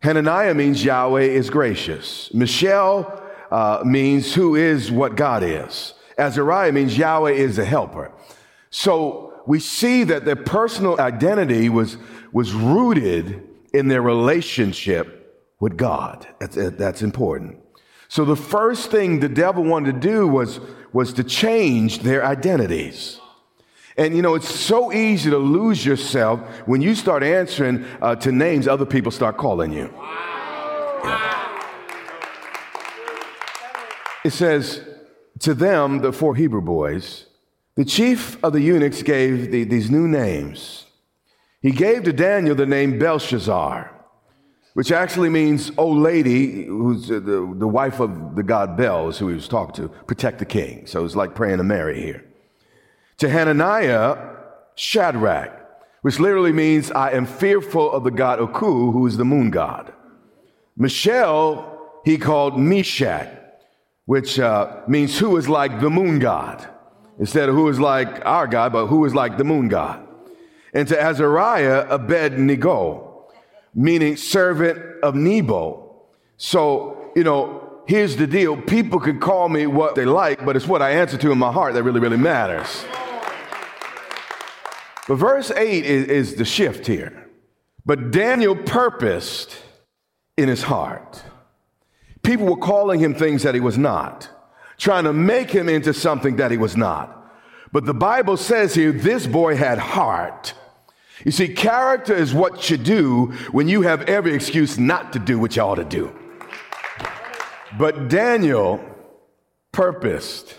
Hananiah 0.02 0.54
means 0.54 0.84
Yahweh 0.84 1.22
is 1.22 1.48
gracious. 1.48 2.34
Mishael 2.34 3.20
uh, 3.54 3.84
means 3.84 4.34
who 4.34 4.56
is 4.56 4.90
what 4.90 5.14
God 5.14 5.44
is. 5.44 5.94
Azariah 6.18 6.72
means 6.72 6.98
Yahweh 6.98 7.30
is 7.30 7.56
a 7.56 7.64
helper. 7.64 8.10
So 8.70 9.32
we 9.46 9.60
see 9.60 10.02
that 10.02 10.24
their 10.24 10.34
personal 10.34 11.00
identity 11.00 11.68
was, 11.68 11.96
was 12.32 12.52
rooted 12.52 13.48
in 13.72 13.86
their 13.86 14.02
relationship 14.02 15.54
with 15.60 15.76
God. 15.76 16.26
That's, 16.40 16.56
that's 16.56 17.02
important. 17.02 17.60
So 18.08 18.24
the 18.24 18.34
first 18.34 18.90
thing 18.90 19.20
the 19.20 19.28
devil 19.28 19.62
wanted 19.62 20.00
to 20.00 20.00
do 20.00 20.26
was, 20.26 20.58
was 20.92 21.12
to 21.12 21.22
change 21.22 22.00
their 22.00 22.26
identities. 22.26 23.20
And 23.96 24.16
you 24.16 24.22
know, 24.22 24.34
it's 24.34 24.52
so 24.52 24.92
easy 24.92 25.30
to 25.30 25.38
lose 25.38 25.86
yourself 25.86 26.40
when 26.66 26.82
you 26.82 26.96
start 26.96 27.22
answering 27.22 27.84
uh, 28.02 28.16
to 28.16 28.32
names 28.32 28.66
other 28.66 28.86
people 28.86 29.12
start 29.12 29.36
calling 29.36 29.72
you. 29.72 29.94
Yeah. 31.04 31.33
It 34.24 34.32
says, 34.32 34.80
To 35.40 35.52
them, 35.52 36.00
the 36.00 36.12
four 36.12 36.34
Hebrew 36.34 36.62
boys, 36.62 37.26
the 37.76 37.84
chief 37.84 38.42
of 38.42 38.54
the 38.54 38.62
eunuchs 38.62 39.02
gave 39.02 39.50
the, 39.50 39.64
these 39.64 39.90
new 39.90 40.08
names. 40.08 40.86
He 41.60 41.70
gave 41.70 42.04
to 42.04 42.12
Daniel 42.12 42.54
the 42.54 42.66
name 42.66 42.98
Belshazzar, 42.98 43.90
which 44.72 44.90
actually 44.90 45.28
means 45.28 45.70
old 45.76 45.98
lady, 45.98 46.64
who's 46.64 47.10
uh, 47.10 47.14
the, 47.14 47.54
the 47.58 47.68
wife 47.68 48.00
of 48.00 48.34
the 48.34 48.42
god 48.42 48.76
Bel, 48.76 49.08
is 49.08 49.18
who 49.18 49.28
he 49.28 49.34
was 49.34 49.48
talking 49.48 49.74
to, 49.74 49.88
protect 50.06 50.38
the 50.38 50.46
king. 50.46 50.86
So 50.86 51.04
it's 51.04 51.16
like 51.16 51.34
praying 51.34 51.58
to 51.58 51.64
Mary 51.64 52.00
here. 52.00 52.24
To 53.18 53.28
Hananiah, 53.28 54.36
Shadrach, 54.74 55.52
which 56.02 56.18
literally 56.18 56.52
means 56.52 56.90
I 56.90 57.12
am 57.12 57.26
fearful 57.26 57.92
of 57.92 58.04
the 58.04 58.10
god 58.10 58.40
Aku, 58.40 58.90
who 58.90 59.06
is 59.06 59.16
the 59.16 59.24
moon 59.24 59.50
god. 59.50 59.92
Mishael, 60.76 61.78
he 62.04 62.18
called 62.18 62.58
Meshach 62.58 63.43
which 64.06 64.38
uh, 64.38 64.82
means 64.86 65.18
who 65.18 65.36
is 65.36 65.48
like 65.48 65.80
the 65.80 65.90
moon 65.90 66.18
god, 66.18 66.68
instead 67.18 67.48
of 67.48 67.54
who 67.54 67.68
is 67.68 67.80
like 67.80 68.24
our 68.26 68.46
God, 68.46 68.72
but 68.72 68.86
who 68.86 69.04
is 69.04 69.14
like 69.14 69.38
the 69.38 69.44
moon 69.44 69.68
god. 69.68 70.06
And 70.72 70.86
to 70.88 71.00
Azariah, 71.00 71.86
Abednego, 71.88 73.28
meaning 73.74 74.16
servant 74.16 74.78
of 75.02 75.14
Nebo. 75.14 76.02
So, 76.36 77.12
you 77.14 77.24
know, 77.24 77.82
here's 77.86 78.16
the 78.16 78.26
deal. 78.26 78.60
People 78.60 78.98
can 78.98 79.20
call 79.20 79.48
me 79.48 79.66
what 79.66 79.94
they 79.94 80.04
like, 80.04 80.44
but 80.44 80.56
it's 80.56 80.66
what 80.66 80.82
I 80.82 80.90
answer 80.90 81.16
to 81.16 81.32
in 81.32 81.38
my 81.38 81.52
heart 81.52 81.74
that 81.74 81.82
really, 81.82 82.00
really 82.00 82.16
matters. 82.16 82.84
But 85.06 85.16
verse 85.16 85.50
8 85.50 85.84
is, 85.84 86.08
is 86.08 86.34
the 86.36 86.44
shift 86.44 86.86
here. 86.86 87.28
But 87.86 88.10
Daniel 88.10 88.56
purposed 88.56 89.56
in 90.36 90.48
his 90.48 90.62
heart. 90.62 91.22
People 92.24 92.46
were 92.46 92.56
calling 92.56 92.98
him 92.98 93.14
things 93.14 93.42
that 93.42 93.54
he 93.54 93.60
was 93.60 93.78
not, 93.78 94.28
trying 94.78 95.04
to 95.04 95.12
make 95.12 95.50
him 95.50 95.68
into 95.68 95.94
something 95.94 96.36
that 96.36 96.50
he 96.50 96.56
was 96.56 96.76
not. 96.76 97.30
But 97.70 97.84
the 97.84 97.94
Bible 97.94 98.36
says 98.36 98.74
here, 98.74 98.92
this 98.92 99.26
boy 99.26 99.56
had 99.56 99.78
heart. 99.78 100.54
You 101.24 101.30
see, 101.30 101.48
character 101.48 102.14
is 102.14 102.34
what 102.34 102.70
you 102.70 102.76
do 102.76 103.26
when 103.52 103.68
you 103.68 103.82
have 103.82 104.02
every 104.02 104.34
excuse 104.34 104.78
not 104.78 105.12
to 105.12 105.18
do 105.18 105.38
what 105.38 105.54
you 105.54 105.62
ought 105.62 105.76
to 105.76 105.84
do. 105.84 106.12
But 107.78 108.08
Daniel 108.08 108.82
purposed 109.70 110.54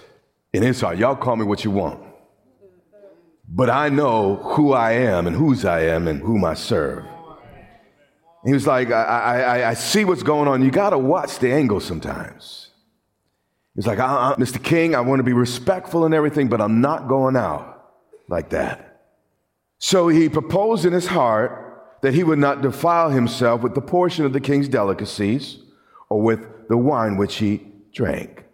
in 0.53 0.61
his 0.61 0.79
heart, 0.81 0.97
y'all 0.97 1.15
call 1.15 1.35
me 1.35 1.45
what 1.45 1.63
you 1.63 1.71
want. 1.71 2.01
But 3.47 3.69
I 3.69 3.89
know 3.89 4.35
who 4.35 4.73
I 4.73 4.93
am 4.93 5.27
and 5.27 5.35
whose 5.35 5.65
I 5.65 5.81
am 5.81 6.07
and 6.07 6.21
whom 6.21 6.43
I 6.43 6.53
serve. 6.53 7.05
He 8.45 8.53
was 8.53 8.67
like, 8.67 8.91
I, 8.91 9.41
I, 9.41 9.69
I 9.69 9.73
see 9.73 10.05
what's 10.05 10.21
going 10.21 10.47
on. 10.47 10.63
You 10.63 10.69
got 10.69 10.91
to 10.91 10.99
watch 10.99 11.39
the 11.39 11.51
angle 11.51 11.79
sometimes. 11.79 12.69
He's 13.75 13.87
like, 13.87 13.99
uh-uh, 13.99 14.35
Mr. 14.35 14.63
King, 14.63 14.95
I 14.95 15.01
want 15.01 15.19
to 15.19 15.23
be 15.23 15.33
respectful 15.33 16.05
and 16.05 16.13
everything, 16.13 16.47
but 16.47 16.61
I'm 16.61 16.79
not 16.79 17.07
going 17.07 17.35
out 17.35 17.91
like 18.29 18.49
that. 18.49 19.01
So 19.79 20.07
he 20.07 20.29
proposed 20.29 20.85
in 20.85 20.93
his 20.93 21.07
heart 21.07 21.97
that 22.01 22.13
he 22.13 22.23
would 22.23 22.39
not 22.39 22.61
defile 22.61 23.09
himself 23.09 23.61
with 23.61 23.73
the 23.73 23.81
portion 23.81 24.25
of 24.25 24.33
the 24.33 24.39
king's 24.39 24.67
delicacies 24.67 25.57
or 26.09 26.21
with 26.21 26.67
the 26.69 26.77
wine 26.77 27.17
which 27.17 27.37
he 27.37 27.65
drank. 27.93 28.45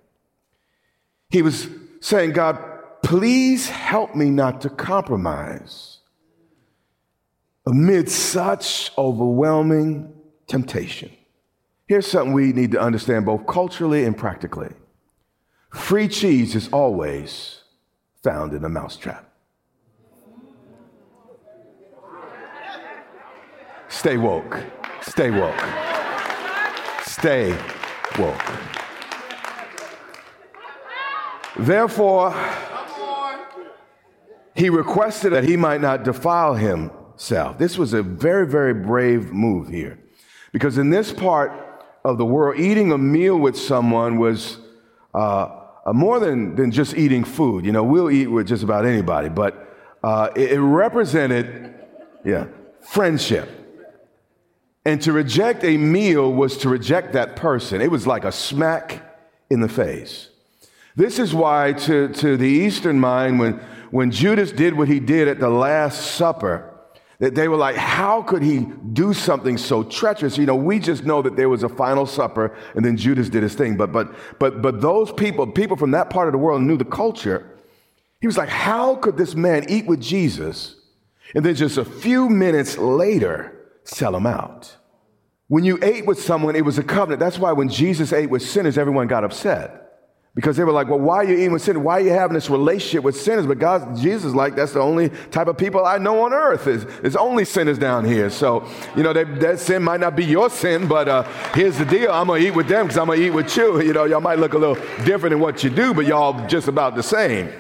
He 1.29 1.41
was 1.41 1.67
saying, 2.00 2.31
God, 2.31 2.57
please 3.03 3.69
help 3.69 4.15
me 4.15 4.29
not 4.29 4.62
to 4.62 4.69
compromise 4.69 6.00
amid 7.65 8.09
such 8.09 8.91
overwhelming 8.97 10.13
temptation. 10.47 11.11
Here's 11.87 12.07
something 12.07 12.33
we 12.33 12.53
need 12.53 12.71
to 12.71 12.81
understand 12.81 13.25
both 13.25 13.45
culturally 13.45 14.05
and 14.05 14.17
practically 14.17 14.73
free 15.71 16.07
cheese 16.07 16.55
is 16.55 16.67
always 16.69 17.61
found 18.23 18.53
in 18.53 18.63
a 18.65 18.69
mousetrap. 18.69 19.27
Stay 23.87 24.17
woke. 24.17 24.57
Stay 25.01 25.31
woke. 25.31 25.63
Stay 27.03 27.57
woke. 28.17 28.51
Therefore, 31.59 32.33
he 34.55 34.69
requested 34.69 35.33
that 35.33 35.43
he 35.43 35.57
might 35.57 35.81
not 35.81 36.03
defile 36.03 36.55
him 36.55 36.91
south. 37.21 37.57
This 37.57 37.77
was 37.77 37.93
a 37.93 38.01
very, 38.01 38.47
very 38.47 38.73
brave 38.73 39.31
move 39.31 39.67
here. 39.67 39.99
Because 40.51 40.77
in 40.77 40.89
this 40.89 41.13
part 41.13 41.51
of 42.03 42.17
the 42.17 42.25
world, 42.25 42.59
eating 42.59 42.91
a 42.91 42.97
meal 42.97 43.37
with 43.37 43.57
someone 43.57 44.17
was 44.17 44.57
uh, 45.13 45.59
uh, 45.85 45.93
more 45.93 46.19
than, 46.19 46.55
than 46.55 46.71
just 46.71 46.95
eating 46.95 47.23
food. 47.23 47.65
You 47.65 47.71
know, 47.71 47.83
we'll 47.83 48.09
eat 48.11 48.27
with 48.27 48.47
just 48.47 48.63
about 48.63 48.85
anybody, 48.85 49.29
but 49.29 49.75
uh, 50.03 50.29
it, 50.35 50.53
it 50.53 50.59
represented, 50.59 51.75
yeah, 52.25 52.47
friendship. 52.81 53.49
And 54.83 54.99
to 55.03 55.13
reject 55.13 55.63
a 55.63 55.77
meal 55.77 56.33
was 56.33 56.57
to 56.57 56.69
reject 56.69 57.13
that 57.13 57.35
person. 57.35 57.81
It 57.81 57.91
was 57.91 58.07
like 58.07 58.25
a 58.25 58.31
smack 58.31 59.19
in 59.51 59.61
the 59.61 59.69
face. 59.69 60.29
This 60.95 61.19
is 61.19 61.35
why, 61.35 61.73
to, 61.73 62.09
to 62.09 62.35
the 62.35 62.47
Eastern 62.47 62.99
mind, 62.99 63.39
when, 63.39 63.53
when 63.91 64.09
Judas 64.09 64.51
did 64.51 64.73
what 64.73 64.87
he 64.87 64.99
did 64.99 65.27
at 65.27 65.39
the 65.39 65.49
Last 65.49 66.15
Supper, 66.15 66.70
that 67.21 67.35
they 67.35 67.47
were 67.47 67.55
like, 67.55 67.75
how 67.75 68.23
could 68.23 68.41
he 68.41 68.65
do 68.93 69.13
something 69.13 69.55
so 69.55 69.83
treacherous? 69.83 70.39
You 70.39 70.47
know, 70.47 70.55
we 70.55 70.79
just 70.79 71.03
know 71.03 71.21
that 71.21 71.35
there 71.35 71.49
was 71.49 71.61
a 71.61 71.69
final 71.69 72.07
supper 72.07 72.57
and 72.75 72.83
then 72.83 72.97
Judas 72.97 73.29
did 73.29 73.43
his 73.43 73.53
thing. 73.53 73.77
But, 73.77 73.91
but, 73.91 74.11
but, 74.39 74.63
but 74.63 74.81
those 74.81 75.11
people, 75.11 75.45
people 75.45 75.77
from 75.77 75.91
that 75.91 76.09
part 76.09 76.27
of 76.27 76.31
the 76.31 76.39
world 76.39 76.63
knew 76.63 76.77
the 76.77 76.83
culture. 76.83 77.59
He 78.21 78.27
was 78.27 78.37
like, 78.37 78.49
how 78.49 78.95
could 78.95 79.17
this 79.17 79.35
man 79.35 79.65
eat 79.69 79.85
with 79.85 80.01
Jesus 80.01 80.75
and 81.35 81.45
then 81.45 81.53
just 81.53 81.77
a 81.77 81.85
few 81.85 82.27
minutes 82.27 82.79
later 82.79 83.69
sell 83.83 84.15
him 84.15 84.25
out? 84.25 84.75
When 85.47 85.63
you 85.63 85.77
ate 85.83 86.07
with 86.07 86.19
someone, 86.19 86.55
it 86.55 86.65
was 86.65 86.79
a 86.79 86.83
covenant. 86.83 87.19
That's 87.19 87.37
why 87.37 87.51
when 87.51 87.69
Jesus 87.69 88.13
ate 88.13 88.31
with 88.31 88.41
sinners, 88.41 88.79
everyone 88.79 89.05
got 89.05 89.23
upset. 89.23 89.90
Because 90.33 90.55
they 90.55 90.63
were 90.63 90.71
like, 90.71 90.88
well, 90.88 91.00
why 91.00 91.17
are 91.17 91.23
you 91.25 91.35
eating 91.35 91.51
with 91.51 91.61
sinners? 91.61 91.83
Why 91.83 91.97
are 91.97 92.01
you 92.01 92.11
having 92.11 92.35
this 92.35 92.50
relationship 92.50 93.03
with 93.03 93.19
sinners? 93.19 93.45
But 93.45 93.59
God, 93.59 93.97
Jesus, 93.97 94.33
like, 94.33 94.55
that's 94.55 94.71
the 94.71 94.79
only 94.79 95.09
type 95.29 95.47
of 95.47 95.57
people 95.57 95.85
I 95.85 95.97
know 95.97 96.23
on 96.23 96.31
earth. 96.31 96.67
Is 96.67 97.17
only 97.17 97.43
sinners 97.43 97.77
down 97.77 98.05
here. 98.05 98.29
So, 98.29 98.65
you 98.95 99.03
know, 99.03 99.11
they, 99.11 99.25
that 99.25 99.59
sin 99.59 99.83
might 99.83 100.00
not 100.00 100.15
be 100.15 100.23
your 100.23 100.50
sin, 100.50 100.88
but 100.88 101.09
uh, 101.09 101.23
here's 101.53 101.77
the 101.77 101.83
deal. 101.83 102.11
I'm 102.11 102.27
going 102.27 102.41
to 102.41 102.47
eat 102.47 102.55
with 102.55 102.69
them 102.69 102.85
because 102.85 102.97
I'm 102.97 103.07
going 103.07 103.19
to 103.19 103.25
eat 103.25 103.31
with 103.31 103.55
you. 103.57 103.81
You 103.91 103.93
know, 103.93 104.05
y'all 104.05 104.21
might 104.21 104.39
look 104.39 104.53
a 104.53 104.57
little 104.57 104.77
different 105.03 105.33
in 105.33 105.41
what 105.41 105.65
you 105.65 105.69
do, 105.69 105.93
but 105.93 106.05
y'all 106.05 106.47
just 106.47 106.69
about 106.69 106.95
the 106.95 107.03
same. 107.03 107.51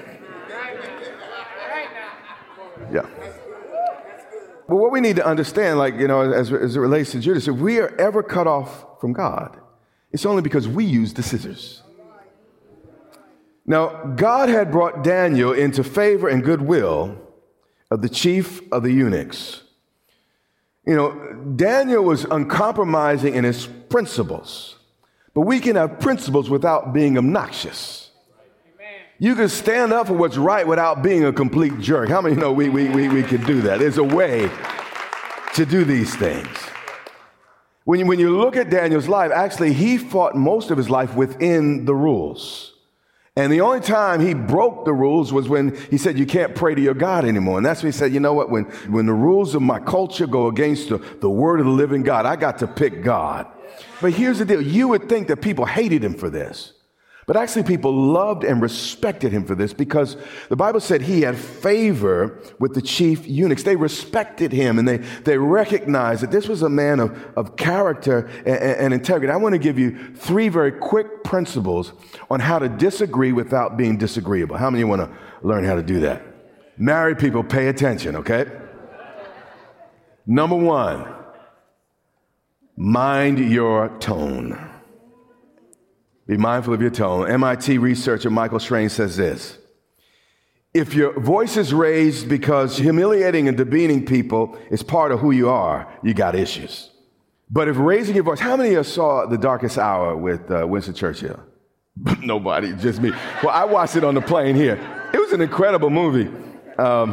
Yeah. 2.89 3.05
But 4.69 4.77
what 4.77 4.93
we 4.93 5.01
need 5.01 5.17
to 5.17 5.25
understand, 5.25 5.77
like, 5.77 5.95
you 5.95 6.07
know, 6.07 6.21
as, 6.21 6.53
as 6.53 6.77
it 6.77 6.79
relates 6.79 7.11
to 7.11 7.19
Judas, 7.19 7.49
if 7.49 7.55
we 7.55 7.79
are 7.79 7.93
ever 7.99 8.23
cut 8.23 8.47
off 8.47 8.85
from 9.01 9.11
God, 9.11 9.59
it's 10.13 10.25
only 10.25 10.41
because 10.41 10.69
we 10.69 10.85
use 10.85 11.13
the 11.13 11.23
scissors. 11.23 11.83
Now, 13.71 14.03
God 14.17 14.49
had 14.49 14.69
brought 14.69 15.01
Daniel 15.01 15.53
into 15.53 15.81
favor 15.81 16.27
and 16.27 16.43
goodwill 16.43 17.17
of 17.89 18.01
the 18.01 18.09
chief 18.09 18.61
of 18.69 18.83
the 18.83 18.91
eunuchs. 18.91 19.63
You 20.85 20.93
know, 20.93 21.53
Daniel 21.55 22.03
was 22.03 22.25
uncompromising 22.25 23.33
in 23.33 23.45
his 23.45 23.67
principles, 23.87 24.75
but 25.33 25.43
we 25.43 25.61
can 25.61 25.77
have 25.77 26.01
principles 26.01 26.49
without 26.49 26.91
being 26.91 27.17
obnoxious. 27.17 28.11
You 29.19 29.35
can 29.35 29.47
stand 29.47 29.93
up 29.93 30.07
for 30.07 30.15
what's 30.15 30.35
right 30.35 30.67
without 30.67 31.01
being 31.01 31.23
a 31.23 31.31
complete 31.31 31.79
jerk. 31.79 32.09
How 32.09 32.19
many 32.19 32.35
know 32.35 32.51
we, 32.51 32.67
we, 32.67 32.89
we, 32.89 33.07
we 33.07 33.23
can 33.23 33.41
do 33.45 33.61
that? 33.61 33.79
There's 33.79 33.99
a 33.99 34.03
way 34.03 34.51
to 35.53 35.65
do 35.65 35.85
these 35.85 36.13
things. 36.13 36.49
When 37.85 38.01
you, 38.01 38.05
when 38.05 38.19
you 38.19 38.37
look 38.37 38.57
at 38.57 38.69
Daniel's 38.69 39.07
life, 39.07 39.31
actually, 39.31 39.71
he 39.71 39.97
fought 39.97 40.35
most 40.35 40.71
of 40.71 40.77
his 40.77 40.89
life 40.89 41.15
within 41.15 41.85
the 41.85 41.95
rules. 41.95 42.70
And 43.37 43.51
the 43.51 43.61
only 43.61 43.79
time 43.79 44.19
he 44.19 44.33
broke 44.33 44.83
the 44.83 44.93
rules 44.93 45.31
was 45.31 45.47
when 45.47 45.75
he 45.89 45.97
said, 45.97 46.19
You 46.19 46.25
can't 46.25 46.53
pray 46.53 46.75
to 46.75 46.81
your 46.81 46.93
God 46.93 47.23
anymore. 47.23 47.57
And 47.57 47.65
that's 47.65 47.81
when 47.81 47.91
he 47.91 47.97
said, 47.97 48.11
You 48.11 48.19
know 48.19 48.33
what? 48.33 48.49
When, 48.49 48.65
when 48.89 49.05
the 49.05 49.13
rules 49.13 49.55
of 49.55 49.61
my 49.61 49.79
culture 49.79 50.27
go 50.27 50.47
against 50.47 50.89
the, 50.89 50.97
the 50.97 51.29
word 51.29 51.61
of 51.61 51.65
the 51.65 51.71
living 51.71 52.03
God, 52.03 52.25
I 52.25 52.35
got 52.35 52.57
to 52.59 52.67
pick 52.67 53.03
God. 53.03 53.47
But 54.01 54.13
here's 54.13 54.39
the 54.39 54.45
deal 54.45 54.61
you 54.61 54.89
would 54.89 55.07
think 55.07 55.29
that 55.29 55.37
people 55.37 55.65
hated 55.65 56.03
him 56.03 56.15
for 56.15 56.29
this. 56.29 56.73
But 57.27 57.37
actually, 57.37 57.63
people 57.63 57.93
loved 57.93 58.43
and 58.43 58.61
respected 58.61 59.31
him 59.31 59.45
for 59.45 59.53
this 59.53 59.73
because 59.73 60.17
the 60.49 60.55
Bible 60.55 60.79
said 60.79 61.03
he 61.03 61.21
had 61.21 61.37
favor 61.37 62.39
with 62.59 62.73
the 62.73 62.81
chief 62.81 63.27
eunuchs. 63.27 63.61
They 63.63 63.75
respected 63.75 64.51
him 64.51 64.79
and 64.79 64.87
they, 64.87 64.97
they 64.97 65.37
recognized 65.37 66.23
that 66.23 66.31
this 66.31 66.47
was 66.47 66.63
a 66.63 66.69
man 66.69 66.99
of, 66.99 67.15
of 67.37 67.55
character 67.57 68.27
and, 68.39 68.57
and 68.57 68.93
integrity. 68.93 69.31
I 69.31 69.37
want 69.37 69.53
to 69.53 69.59
give 69.59 69.77
you 69.77 70.15
three 70.15 70.49
very 70.49 70.71
quick 70.71 71.23
principles 71.23 71.93
on 72.31 72.39
how 72.39 72.57
to 72.57 72.67
disagree 72.67 73.33
without 73.33 73.77
being 73.77 73.97
disagreeable. 73.97 74.57
How 74.57 74.71
many 74.71 74.81
of 74.81 74.87
you 74.87 74.97
want 74.97 75.01
to 75.11 75.47
learn 75.47 75.63
how 75.63 75.75
to 75.75 75.83
do 75.83 75.99
that? 75.99 76.23
Married 76.77 77.19
people, 77.19 77.43
pay 77.43 77.67
attention, 77.67 78.15
okay? 78.15 78.45
Number 80.25 80.55
one, 80.55 81.07
mind 82.75 83.37
your 83.37 83.89
tone. 83.99 84.70
Be 86.31 86.37
mindful 86.37 86.73
of 86.73 86.81
your 86.81 86.91
tone. 86.91 87.29
MIT 87.29 87.77
researcher 87.77 88.29
Michael 88.29 88.61
Strain 88.61 88.87
says 88.87 89.17
this 89.17 89.57
If 90.73 90.93
your 90.93 91.19
voice 91.19 91.57
is 91.57 91.73
raised 91.73 92.29
because 92.29 92.77
humiliating 92.77 93.49
and 93.49 93.57
demeaning 93.57 94.05
people 94.05 94.57
is 94.69 94.81
part 94.81 95.11
of 95.11 95.19
who 95.19 95.31
you 95.31 95.49
are, 95.49 95.93
you 96.01 96.13
got 96.13 96.33
issues. 96.33 96.89
But 97.49 97.67
if 97.67 97.75
raising 97.77 98.15
your 98.15 98.23
voice, 98.23 98.39
how 98.39 98.55
many 98.55 98.69
of 98.69 98.75
you 98.75 98.83
saw 98.85 99.25
The 99.25 99.37
Darkest 99.37 99.77
Hour 99.77 100.15
with 100.15 100.49
uh, 100.49 100.65
Winston 100.65 100.93
Churchill? 100.93 101.37
Nobody, 102.21 102.71
just 102.77 103.01
me. 103.01 103.11
Well, 103.43 103.49
I 103.49 103.65
watched 103.65 103.97
it 103.97 104.05
on 104.05 104.15
the 104.15 104.21
plane 104.21 104.55
here. 104.55 104.79
It 105.13 105.19
was 105.19 105.33
an 105.33 105.41
incredible 105.41 105.89
movie. 105.89 106.31
Um, 106.77 107.09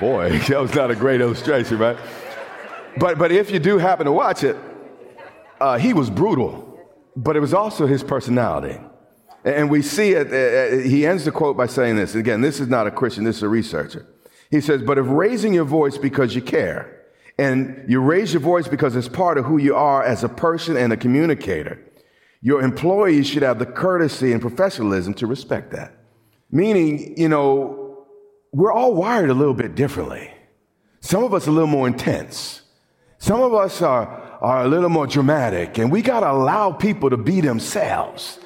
boy, 0.00 0.36
that 0.48 0.60
was 0.60 0.74
not 0.74 0.90
a 0.90 0.96
great 0.96 1.20
illustration, 1.20 1.78
right? 1.78 1.96
But, 2.96 3.16
but 3.16 3.30
if 3.30 3.52
you 3.52 3.60
do 3.60 3.78
happen 3.78 4.06
to 4.06 4.12
watch 4.12 4.42
it, 4.42 4.56
uh, 5.60 5.78
he 5.78 5.92
was 5.92 6.10
brutal 6.10 6.66
but 7.16 7.36
it 7.36 7.40
was 7.40 7.54
also 7.54 7.86
his 7.86 8.02
personality. 8.02 8.78
And 9.44 9.70
we 9.70 9.82
see 9.82 10.12
it, 10.12 10.84
he 10.86 11.06
ends 11.06 11.24
the 11.24 11.32
quote 11.32 11.56
by 11.56 11.66
saying 11.66 11.96
this. 11.96 12.14
Again, 12.14 12.40
this 12.40 12.60
is 12.60 12.68
not 12.68 12.86
a 12.86 12.90
Christian, 12.90 13.24
this 13.24 13.36
is 13.36 13.42
a 13.42 13.48
researcher. 13.48 14.06
He 14.50 14.60
says, 14.60 14.82
But 14.82 14.98
if 14.98 15.06
raising 15.08 15.54
your 15.54 15.64
voice 15.64 15.96
because 15.96 16.34
you 16.34 16.42
care 16.42 17.00
And 17.40 17.86
you 17.88 18.02
raise 18.02 18.34
your 18.34 18.42
voice 18.42 18.68
because 18.68 18.94
it's 18.94 19.08
part 19.08 19.38
of 19.38 19.46
who 19.46 19.56
you 19.56 19.74
are 19.74 20.02
as 20.02 20.22
a 20.22 20.28
person 20.28 20.76
and 20.76 20.92
a 20.92 20.96
communicator. 20.98 21.80
Your 22.42 22.60
employees 22.60 23.28
should 23.28 23.42
have 23.42 23.58
the 23.58 23.64
courtesy 23.64 24.32
and 24.32 24.42
professionalism 24.42 25.14
to 25.14 25.26
respect 25.26 25.70
that. 25.70 25.94
Meaning, 26.50 27.16
you 27.16 27.30
know, 27.30 28.06
we're 28.52 28.72
all 28.72 28.94
wired 28.94 29.30
a 29.30 29.34
little 29.34 29.54
bit 29.54 29.74
differently. 29.74 30.30
Some 31.00 31.24
of 31.24 31.32
us 31.32 31.46
a 31.46 31.50
little 31.50 31.66
more 31.66 31.86
intense. 31.86 32.60
Some 33.16 33.40
of 33.40 33.54
us 33.54 33.80
are, 33.80 34.29
are 34.40 34.62
a 34.64 34.68
little 34.68 34.88
more 34.88 35.06
dramatic, 35.06 35.78
and 35.78 35.92
we 35.92 36.02
got 36.02 36.20
to 36.20 36.30
allow 36.30 36.72
people 36.72 37.10
to 37.10 37.16
be 37.16 37.40
themselves. 37.40 38.38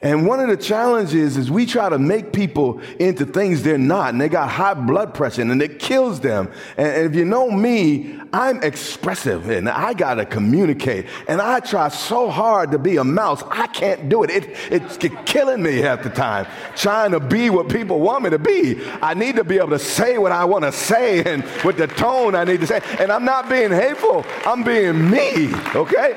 And 0.00 0.28
one 0.28 0.38
of 0.38 0.48
the 0.48 0.56
challenges 0.56 1.36
is 1.36 1.50
we 1.50 1.66
try 1.66 1.88
to 1.88 1.98
make 1.98 2.32
people 2.32 2.80
into 3.00 3.26
things 3.26 3.64
they're 3.64 3.76
not, 3.76 4.10
and 4.10 4.20
they 4.20 4.28
got 4.28 4.48
high 4.48 4.74
blood 4.74 5.12
pressure, 5.12 5.42
and 5.42 5.60
it 5.60 5.80
kills 5.80 6.20
them. 6.20 6.52
And, 6.76 7.08
if 7.08 7.16
you 7.16 7.24
know 7.24 7.50
me, 7.50 8.20
I'm 8.32 8.62
expressive, 8.62 9.50
and 9.50 9.68
I 9.68 9.94
gotta 9.94 10.24
communicate. 10.24 11.06
And 11.26 11.40
I 11.40 11.58
try 11.58 11.88
so 11.88 12.30
hard 12.30 12.70
to 12.70 12.78
be 12.78 12.96
a 12.98 13.04
mouse, 13.04 13.42
I 13.50 13.66
can't 13.66 14.08
do 14.08 14.22
it. 14.22 14.30
it 14.30 14.56
it's 14.70 14.98
killing 15.26 15.62
me 15.62 15.78
half 15.78 16.04
the 16.04 16.10
time, 16.10 16.46
trying 16.76 17.10
to 17.10 17.20
be 17.20 17.50
what 17.50 17.68
people 17.68 17.98
want 17.98 18.22
me 18.22 18.30
to 18.30 18.38
be. 18.38 18.80
I 19.02 19.14
need 19.14 19.34
to 19.34 19.44
be 19.44 19.56
able 19.56 19.70
to 19.70 19.80
say 19.80 20.16
what 20.18 20.30
I 20.30 20.44
want 20.44 20.62
to 20.62 20.70
say, 20.70 21.24
and 21.24 21.42
with 21.64 21.76
the 21.76 21.88
tone 21.88 22.36
I 22.36 22.44
need 22.44 22.60
to 22.60 22.68
say. 22.68 22.80
And 23.00 23.10
I'm 23.10 23.24
not 23.24 23.48
being 23.48 23.70
hateful. 23.70 24.24
I'm 24.46 24.62
being 24.62 25.10
me. 25.10 25.52
Okay. 25.74 26.16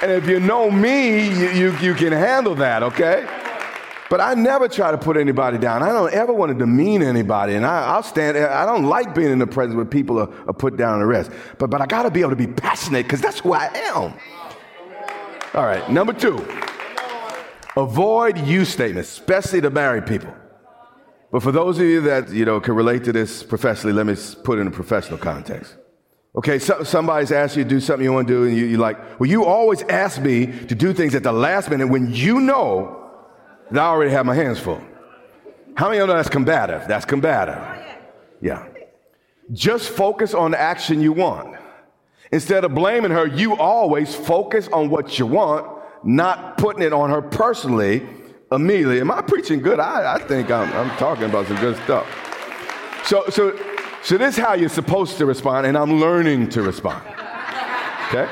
And 0.00 0.12
if 0.12 0.28
you 0.28 0.38
know 0.38 0.70
me, 0.70 1.28
you, 1.28 1.50
you, 1.50 1.76
you 1.78 1.94
can 1.94 2.12
handle 2.12 2.54
that, 2.56 2.82
okay? 2.82 3.26
But 4.08 4.20
I 4.20 4.34
never 4.34 4.68
try 4.68 4.90
to 4.90 4.98
put 4.98 5.16
anybody 5.16 5.58
down. 5.58 5.82
I 5.82 5.88
don't 5.88 6.12
ever 6.12 6.32
want 6.32 6.52
to 6.52 6.58
demean 6.58 7.02
anybody. 7.02 7.54
And 7.54 7.66
I, 7.66 7.96
will 7.96 8.02
stand, 8.02 8.38
I 8.38 8.64
don't 8.64 8.84
like 8.84 9.14
being 9.14 9.30
in 9.30 9.38
the 9.38 9.46
presence 9.46 9.76
where 9.76 9.84
people 9.84 10.18
are, 10.18 10.30
are 10.46 10.54
put 10.54 10.76
down 10.76 11.00
and 11.00 11.08
rest. 11.08 11.30
But, 11.58 11.70
but 11.70 11.80
I 11.80 11.86
got 11.86 12.04
to 12.04 12.10
be 12.10 12.20
able 12.20 12.30
to 12.30 12.36
be 12.36 12.46
passionate 12.46 13.02
because 13.02 13.20
that's 13.20 13.40
who 13.40 13.52
I 13.52 13.66
am. 13.74 14.14
All 15.54 15.64
right, 15.64 15.90
number 15.90 16.12
two 16.12 16.46
avoid 17.76 18.38
you 18.38 18.64
statements, 18.64 19.10
especially 19.10 19.60
to 19.60 19.70
married 19.70 20.06
people. 20.06 20.34
But 21.30 21.42
for 21.42 21.52
those 21.52 21.78
of 21.78 21.84
you 21.84 22.00
that 22.02 22.30
you 22.30 22.44
know 22.44 22.60
can 22.60 22.74
relate 22.74 23.04
to 23.04 23.12
this 23.12 23.42
professionally, 23.42 23.92
let 23.92 24.06
me 24.06 24.16
put 24.42 24.58
it 24.58 24.62
in 24.62 24.66
a 24.66 24.70
professional 24.70 25.18
context. 25.18 25.76
Okay, 26.38 26.60
so, 26.60 26.84
somebody's 26.84 27.32
asked 27.32 27.56
you 27.56 27.64
to 27.64 27.68
do 27.68 27.80
something 27.80 28.04
you 28.04 28.12
want 28.12 28.28
to 28.28 28.32
do, 28.32 28.44
and 28.44 28.56
you, 28.56 28.66
you're 28.66 28.78
like, 28.78 29.18
well, 29.18 29.28
you 29.28 29.44
always 29.44 29.82
ask 29.82 30.22
me 30.22 30.46
to 30.46 30.74
do 30.76 30.92
things 30.92 31.16
at 31.16 31.24
the 31.24 31.32
last 31.32 31.68
minute 31.68 31.88
when 31.88 32.14
you 32.14 32.38
know 32.38 33.10
that 33.72 33.82
I 33.82 33.86
already 33.86 34.12
have 34.12 34.24
my 34.24 34.36
hands 34.36 34.60
full. 34.60 34.80
How 35.74 35.86
many 35.86 35.98
of 35.98 36.02
you 36.02 36.06
know 36.06 36.16
that's 36.16 36.28
combative? 36.28 36.86
That's 36.86 37.04
combative. 37.04 37.58
Oh, 37.58 37.82
yeah. 38.40 38.68
Just 39.52 39.88
focus 39.88 40.32
on 40.32 40.52
the 40.52 40.60
action 40.60 41.00
you 41.00 41.12
want. 41.12 41.58
Instead 42.30 42.64
of 42.64 42.72
blaming 42.72 43.10
her, 43.10 43.26
you 43.26 43.56
always 43.56 44.14
focus 44.14 44.68
on 44.68 44.90
what 44.90 45.18
you 45.18 45.26
want, 45.26 45.66
not 46.04 46.56
putting 46.56 46.82
it 46.82 46.92
on 46.92 47.10
her 47.10 47.20
personally 47.20 48.06
immediately. 48.52 49.00
Am 49.00 49.10
I 49.10 49.22
preaching 49.22 49.60
good? 49.60 49.80
I, 49.80 50.14
I 50.14 50.18
think 50.20 50.52
I'm, 50.52 50.72
I'm 50.72 50.96
talking 50.98 51.24
about 51.24 51.48
some 51.48 51.56
good 51.56 51.74
stuff. 51.82 52.06
So, 53.04 53.24
so 53.28 53.58
so 54.02 54.16
this 54.16 54.38
is 54.38 54.42
how 54.42 54.54
you're 54.54 54.68
supposed 54.68 55.18
to 55.18 55.26
respond, 55.26 55.66
and 55.66 55.76
I'm 55.76 56.00
learning 56.00 56.48
to 56.50 56.62
respond. 56.62 57.02
Okay? 58.08 58.28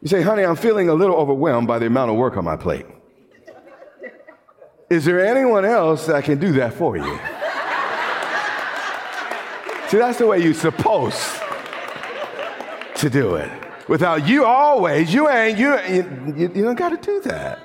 You 0.00 0.08
say, 0.08 0.22
honey, 0.22 0.42
I'm 0.42 0.56
feeling 0.56 0.88
a 0.88 0.94
little 0.94 1.16
overwhelmed 1.16 1.66
by 1.66 1.78
the 1.78 1.86
amount 1.86 2.10
of 2.10 2.16
work 2.16 2.36
on 2.36 2.44
my 2.44 2.56
plate. 2.56 2.86
Is 4.90 5.04
there 5.04 5.24
anyone 5.24 5.64
else 5.64 6.06
that 6.06 6.24
can 6.24 6.38
do 6.38 6.52
that 6.52 6.74
for 6.74 6.96
you? 6.96 7.18
See, 9.88 9.98
that's 9.98 10.18
the 10.18 10.26
way 10.26 10.42
you're 10.42 10.54
supposed 10.54 11.40
to 12.96 13.10
do 13.10 13.34
it. 13.36 13.50
Without 13.88 14.26
you 14.26 14.44
always, 14.44 15.12
you 15.12 15.28
ain't, 15.28 15.58
you, 15.58 15.78
you, 15.88 16.52
you 16.54 16.64
don't 16.64 16.74
got 16.74 16.90
to 16.90 16.96
do 16.96 17.20
that. 17.22 17.58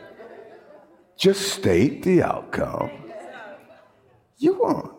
Just 1.18 1.54
state 1.54 2.04
the 2.04 2.24
outcome 2.24 3.09
you 4.40 4.54
want. 4.54 4.92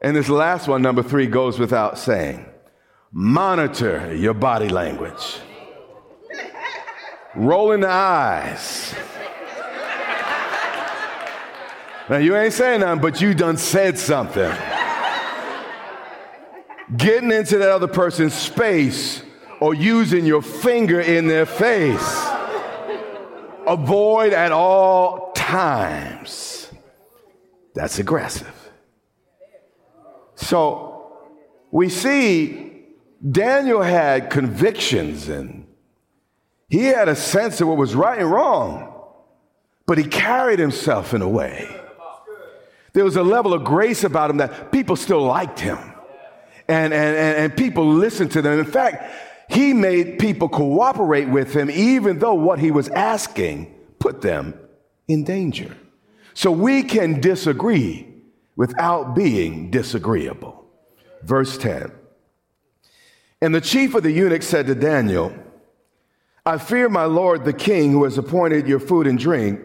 And 0.00 0.16
this 0.16 0.28
last 0.28 0.68
one, 0.68 0.82
number 0.82 1.02
three, 1.02 1.26
goes 1.26 1.58
without 1.58 1.98
saying 1.98 2.44
monitor 3.12 4.14
your 4.14 4.34
body 4.34 4.68
language, 4.68 5.38
rolling 7.34 7.80
the 7.80 7.88
eyes. 7.88 8.94
Now, 12.08 12.18
you 12.18 12.36
ain't 12.36 12.52
saying 12.52 12.80
nothing, 12.80 13.00
but 13.00 13.20
you 13.20 13.34
done 13.34 13.56
said 13.56 13.98
something. 13.98 14.52
Getting 16.96 17.32
into 17.32 17.58
that 17.58 17.68
other 17.68 17.88
person's 17.88 18.32
space 18.32 19.22
or 19.58 19.74
using 19.74 20.24
your 20.24 20.42
finger 20.42 21.00
in 21.00 21.26
their 21.26 21.46
face. 21.46 22.26
Avoid 23.66 24.32
at 24.32 24.52
all 24.52 25.32
times 25.32 26.55
that's 27.76 27.98
aggressive. 27.98 28.70
So 30.34 31.12
we 31.70 31.90
see 31.90 32.84
Daniel 33.30 33.82
had 33.82 34.30
convictions 34.30 35.28
and 35.28 35.66
he 36.68 36.84
had 36.84 37.08
a 37.08 37.14
sense 37.14 37.60
of 37.60 37.68
what 37.68 37.76
was 37.76 37.94
right 37.94 38.18
and 38.18 38.30
wrong, 38.30 38.92
but 39.86 39.98
he 39.98 40.04
carried 40.04 40.58
himself 40.58 41.12
in 41.12 41.20
a 41.20 41.28
way. 41.28 41.68
There 42.94 43.04
was 43.04 43.16
a 43.16 43.22
level 43.22 43.52
of 43.52 43.62
grace 43.62 44.04
about 44.04 44.30
him 44.30 44.38
that 44.38 44.72
people 44.72 44.96
still 44.96 45.22
liked 45.22 45.60
him. 45.60 45.78
And, 46.68 46.94
and, 46.94 47.16
and, 47.16 47.36
and 47.38 47.56
people 47.56 47.86
listened 47.86 48.32
to 48.32 48.42
them. 48.42 48.58
In 48.58 48.64
fact, 48.64 49.12
he 49.50 49.74
made 49.74 50.18
people 50.18 50.48
cooperate 50.48 51.28
with 51.28 51.54
him, 51.54 51.70
even 51.70 52.18
though 52.18 52.34
what 52.34 52.58
he 52.58 52.70
was 52.70 52.88
asking 52.88 53.72
put 53.98 54.22
them 54.22 54.58
in 55.06 55.24
danger. 55.24 55.76
So 56.36 56.50
we 56.52 56.82
can 56.82 57.22
disagree 57.22 58.06
without 58.56 59.14
being 59.14 59.70
disagreeable. 59.70 60.66
Verse 61.22 61.56
10. 61.56 61.90
And 63.40 63.54
the 63.54 63.60
chief 63.62 63.94
of 63.94 64.02
the 64.02 64.12
eunuchs 64.12 64.46
said 64.46 64.66
to 64.66 64.74
Daniel, 64.74 65.34
I 66.44 66.58
fear 66.58 66.90
my 66.90 67.06
lord 67.06 67.46
the 67.46 67.54
king 67.54 67.90
who 67.90 68.04
has 68.04 68.18
appointed 68.18 68.68
your 68.68 68.80
food 68.80 69.06
and 69.06 69.18
drink. 69.18 69.60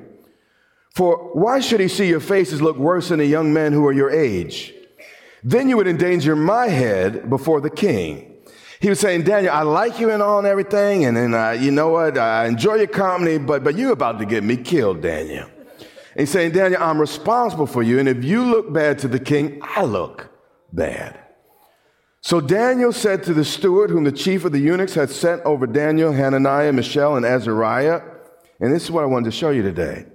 For 0.96 1.18
why 1.34 1.60
should 1.60 1.82
he 1.82 1.90
see 1.90 2.08
your 2.08 2.22
faces 2.22 2.62
look 2.62 2.78
worse 2.78 3.10
than 3.10 3.20
the 3.20 3.26
young 3.26 3.52
men 3.52 3.74
who 3.74 3.86
are 3.86 3.94
your 3.94 4.10
age? 4.10 4.74
Then 5.44 5.68
you 5.68 5.76
would 5.76 5.88
endanger 5.88 6.38
my 6.38 6.70
head 6.70 7.30
before 7.30 7.60
the 7.60 7.70
king. 7.70 8.34
He 8.80 8.88
was 8.88 9.02
saying, 9.02 9.24
Daniel, 9.24 9.54
I 9.54 9.64
like 9.64 10.00
you 10.00 10.10
and 10.10 10.24
all 10.24 10.38
and 10.38 10.48
everything, 10.48 11.04
and 11.04 11.18
then 11.18 11.34
uh, 11.34 11.52
you 11.52 11.72
know 11.72 11.90
what? 11.90 12.18
I 12.18 12.46
enjoy 12.46 12.76
your 12.76 12.88
company, 12.88 13.40
but 13.40 13.62
but 13.62 13.76
you're 13.76 13.92
about 13.92 14.20
to 14.20 14.26
get 14.26 14.42
me 14.42 14.56
killed, 14.56 15.02
Daniel. 15.02 15.50
And 16.12 16.22
he's 16.22 16.30
saying, 16.30 16.52
Daniel, 16.52 16.82
I'm 16.82 17.00
responsible 17.00 17.68
for 17.68 17.84
you. 17.84 18.00
And 18.00 18.10
if 18.10 18.24
you 18.24 18.44
look 18.44 18.72
bad 18.74 19.00
to 19.00 19.08
the 19.08 19.20
king, 19.20 19.60
I 19.62 19.84
look 19.84 20.30
bad. 20.74 21.18
So 22.22 22.40
Daniel 22.40 22.92
said 22.92 23.24
to 23.24 23.34
the 23.34 23.44
steward, 23.44 23.90
whom 23.90 24.04
the 24.04 24.12
chief 24.12 24.46
of 24.46 24.52
the 24.52 24.60
eunuchs 24.60 24.94
had 24.94 25.10
sent 25.10 25.42
over 25.42 25.66
Daniel, 25.66 26.12
Hananiah, 26.12 26.72
Mishael, 26.72 27.16
and 27.16 27.26
Azariah, 27.26 28.02
and 28.60 28.72
this 28.72 28.84
is 28.84 28.92
what 28.92 29.04
I 29.04 29.08
wanted 29.08 29.26
to 29.26 29.32
show 29.32 29.50
you 29.50 29.64
today. 29.64 30.06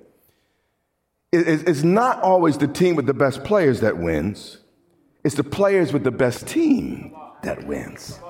It's 1.33 1.83
not 1.83 2.23
always 2.23 2.59
the 2.59 2.69
team 2.69 2.95
with 2.95 3.07
the 3.07 3.15
best 3.15 3.43
players 3.43 3.81
that 3.81 3.99
wins, 3.99 4.59
it's 5.25 5.35
the 5.35 5.43
players 5.43 5.93
with 5.93 6.05
the 6.05 6.13
best 6.13 6.47
team 6.47 7.13
that 7.43 7.67
wins. 7.67 8.21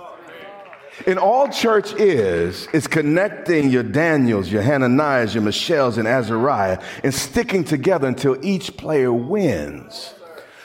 And 1.05 1.19
all 1.19 1.49
church 1.49 1.93
is, 1.95 2.69
is 2.73 2.87
connecting 2.87 3.69
your 3.69 3.83
Daniels, 3.83 4.51
your 4.51 4.63
Hananiahs, 4.63 5.35
your 5.35 5.43
Michelles, 5.43 5.99
and 5.99 6.09
Azariah 6.09 6.83
and 7.05 7.15
sticking 7.15 7.65
together 7.65 8.09
until 8.09 8.43
each 8.45 8.77
player 8.77 9.13
wins. 9.13 10.15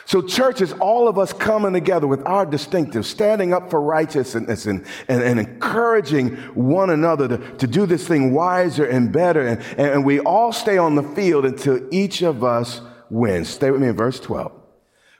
So, 0.06 0.22
church 0.22 0.60
is 0.60 0.74
all 0.74 1.08
of 1.08 1.18
us 1.18 1.32
coming 1.32 1.72
together 1.72 2.06
with 2.06 2.26
our 2.26 2.46
distinctive, 2.46 3.06
standing 3.06 3.54
up 3.54 3.70
for 3.70 3.82
righteousness 3.82 4.66
and, 4.66 4.86
and, 5.08 5.24
and 5.24 5.40
encouraging 5.40 6.36
one 6.54 6.90
another 6.90 7.30
to, 7.30 7.38
to 7.58 7.68
do 7.68 7.86
this 7.86 8.08
thing 8.08 8.34
wiser 8.34 8.84
and 8.84 9.14
better. 9.14 9.48
And, 9.48 9.62
and 9.80 10.06
we 10.06 10.20
all 10.20 10.52
stay 10.52 10.78
on 10.78 10.96
the 10.96 11.04
field 11.04 11.46
until 11.46 11.80
each 11.92 12.24
of 12.24 12.44
us 12.44 12.82
wins. 13.10 13.48
Stay 13.48 13.72
with 13.72 13.82
me 13.82 13.88
in 13.88 13.96
verse 13.96 14.20
12. 14.20 14.52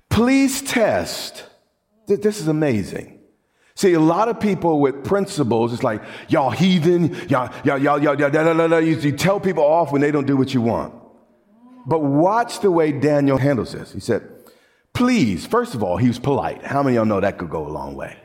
Please 0.10 0.62
test. 0.62 1.46
This 2.08 2.42
is 2.42 2.50
amazing. 2.50 3.21
See, 3.82 3.94
a 3.94 4.00
lot 4.00 4.30
of 4.30 4.40
people 4.40 4.80
with 4.80 5.04
principles, 5.04 5.74
it's 5.74 5.82
like, 5.82 6.04
y'all 6.28 6.52
heathen, 6.52 7.16
y'all, 7.28 7.52
y'all, 7.64 7.80
y'all, 7.80 8.00
y'all, 8.00 8.20
y'all, 8.20 8.30
da, 8.30 8.54
da, 8.54 8.68
da, 8.68 8.78
you, 8.78 8.96
you 8.96 9.12
tell 9.12 9.40
people 9.40 9.64
off 9.64 9.92
when 9.92 10.02
they 10.02 10.12
don't 10.12 10.28
do 10.28 10.38
what 10.38 10.54
you 10.54 10.62
want. 10.62 10.94
But 11.88 12.04
watch 12.04 12.60
the 12.60 12.70
way 12.70 12.92
Daniel 12.92 13.40
handles 13.40 13.72
this. 13.72 13.92
He 13.92 14.00
said, 14.00 14.22
please, 14.94 15.48
first 15.48 15.74
of 15.74 15.82
all, 15.82 15.98
he 15.98 16.08
was 16.08 16.20
polite. 16.20 16.64
How 16.64 16.84
many 16.84 16.96
of 16.96 17.00
y'all 17.00 17.06
know 17.08 17.22
that 17.22 17.40
could 17.40 17.50
go 17.50 17.66
a 17.66 17.74
long 17.74 17.96
way? 17.96 18.16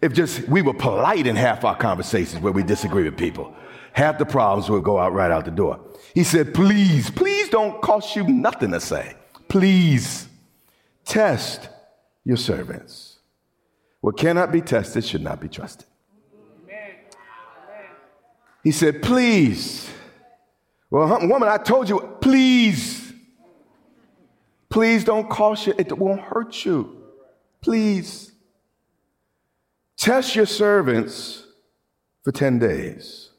If 0.00 0.12
just 0.12 0.46
we 0.46 0.62
were 0.62 0.74
polite 0.74 1.26
in 1.26 1.34
half 1.34 1.64
our 1.64 1.76
conversations 1.76 2.40
where 2.40 2.52
we 2.52 2.62
disagree 2.62 3.02
with 3.02 3.16
people, 3.16 3.52
half 3.94 4.16
the 4.18 4.26
problems 4.26 4.70
would 4.70 4.84
go 4.84 4.96
out 4.96 5.12
right 5.12 5.32
out 5.32 5.44
the 5.44 5.50
door. 5.50 5.80
He 6.14 6.22
said, 6.22 6.54
please, 6.54 7.10
please 7.10 7.48
don't 7.48 7.82
cost 7.82 8.14
you 8.14 8.22
nothing 8.28 8.70
to 8.70 8.80
say. 8.80 9.16
Please 9.48 10.28
test 11.04 11.68
your 12.24 12.36
servants. 12.36 13.11
What 14.02 14.18
cannot 14.18 14.50
be 14.50 14.60
tested 14.60 15.04
should 15.04 15.22
not 15.22 15.40
be 15.40 15.48
trusted. 15.48 15.86
He 18.64 18.72
said, 18.72 19.00
Please. 19.00 19.88
Well, 20.90 21.26
woman, 21.26 21.48
I 21.48 21.56
told 21.56 21.88
you, 21.88 22.00
please. 22.20 23.12
Please 24.68 25.04
don't 25.04 25.30
caution. 25.30 25.74
It 25.78 25.96
won't 25.96 26.20
hurt 26.20 26.64
you. 26.64 27.04
Please. 27.60 28.32
Test 29.96 30.34
your 30.34 30.46
servants 30.46 31.46
for 32.24 32.32
10 32.32 32.58
days. 32.58 33.30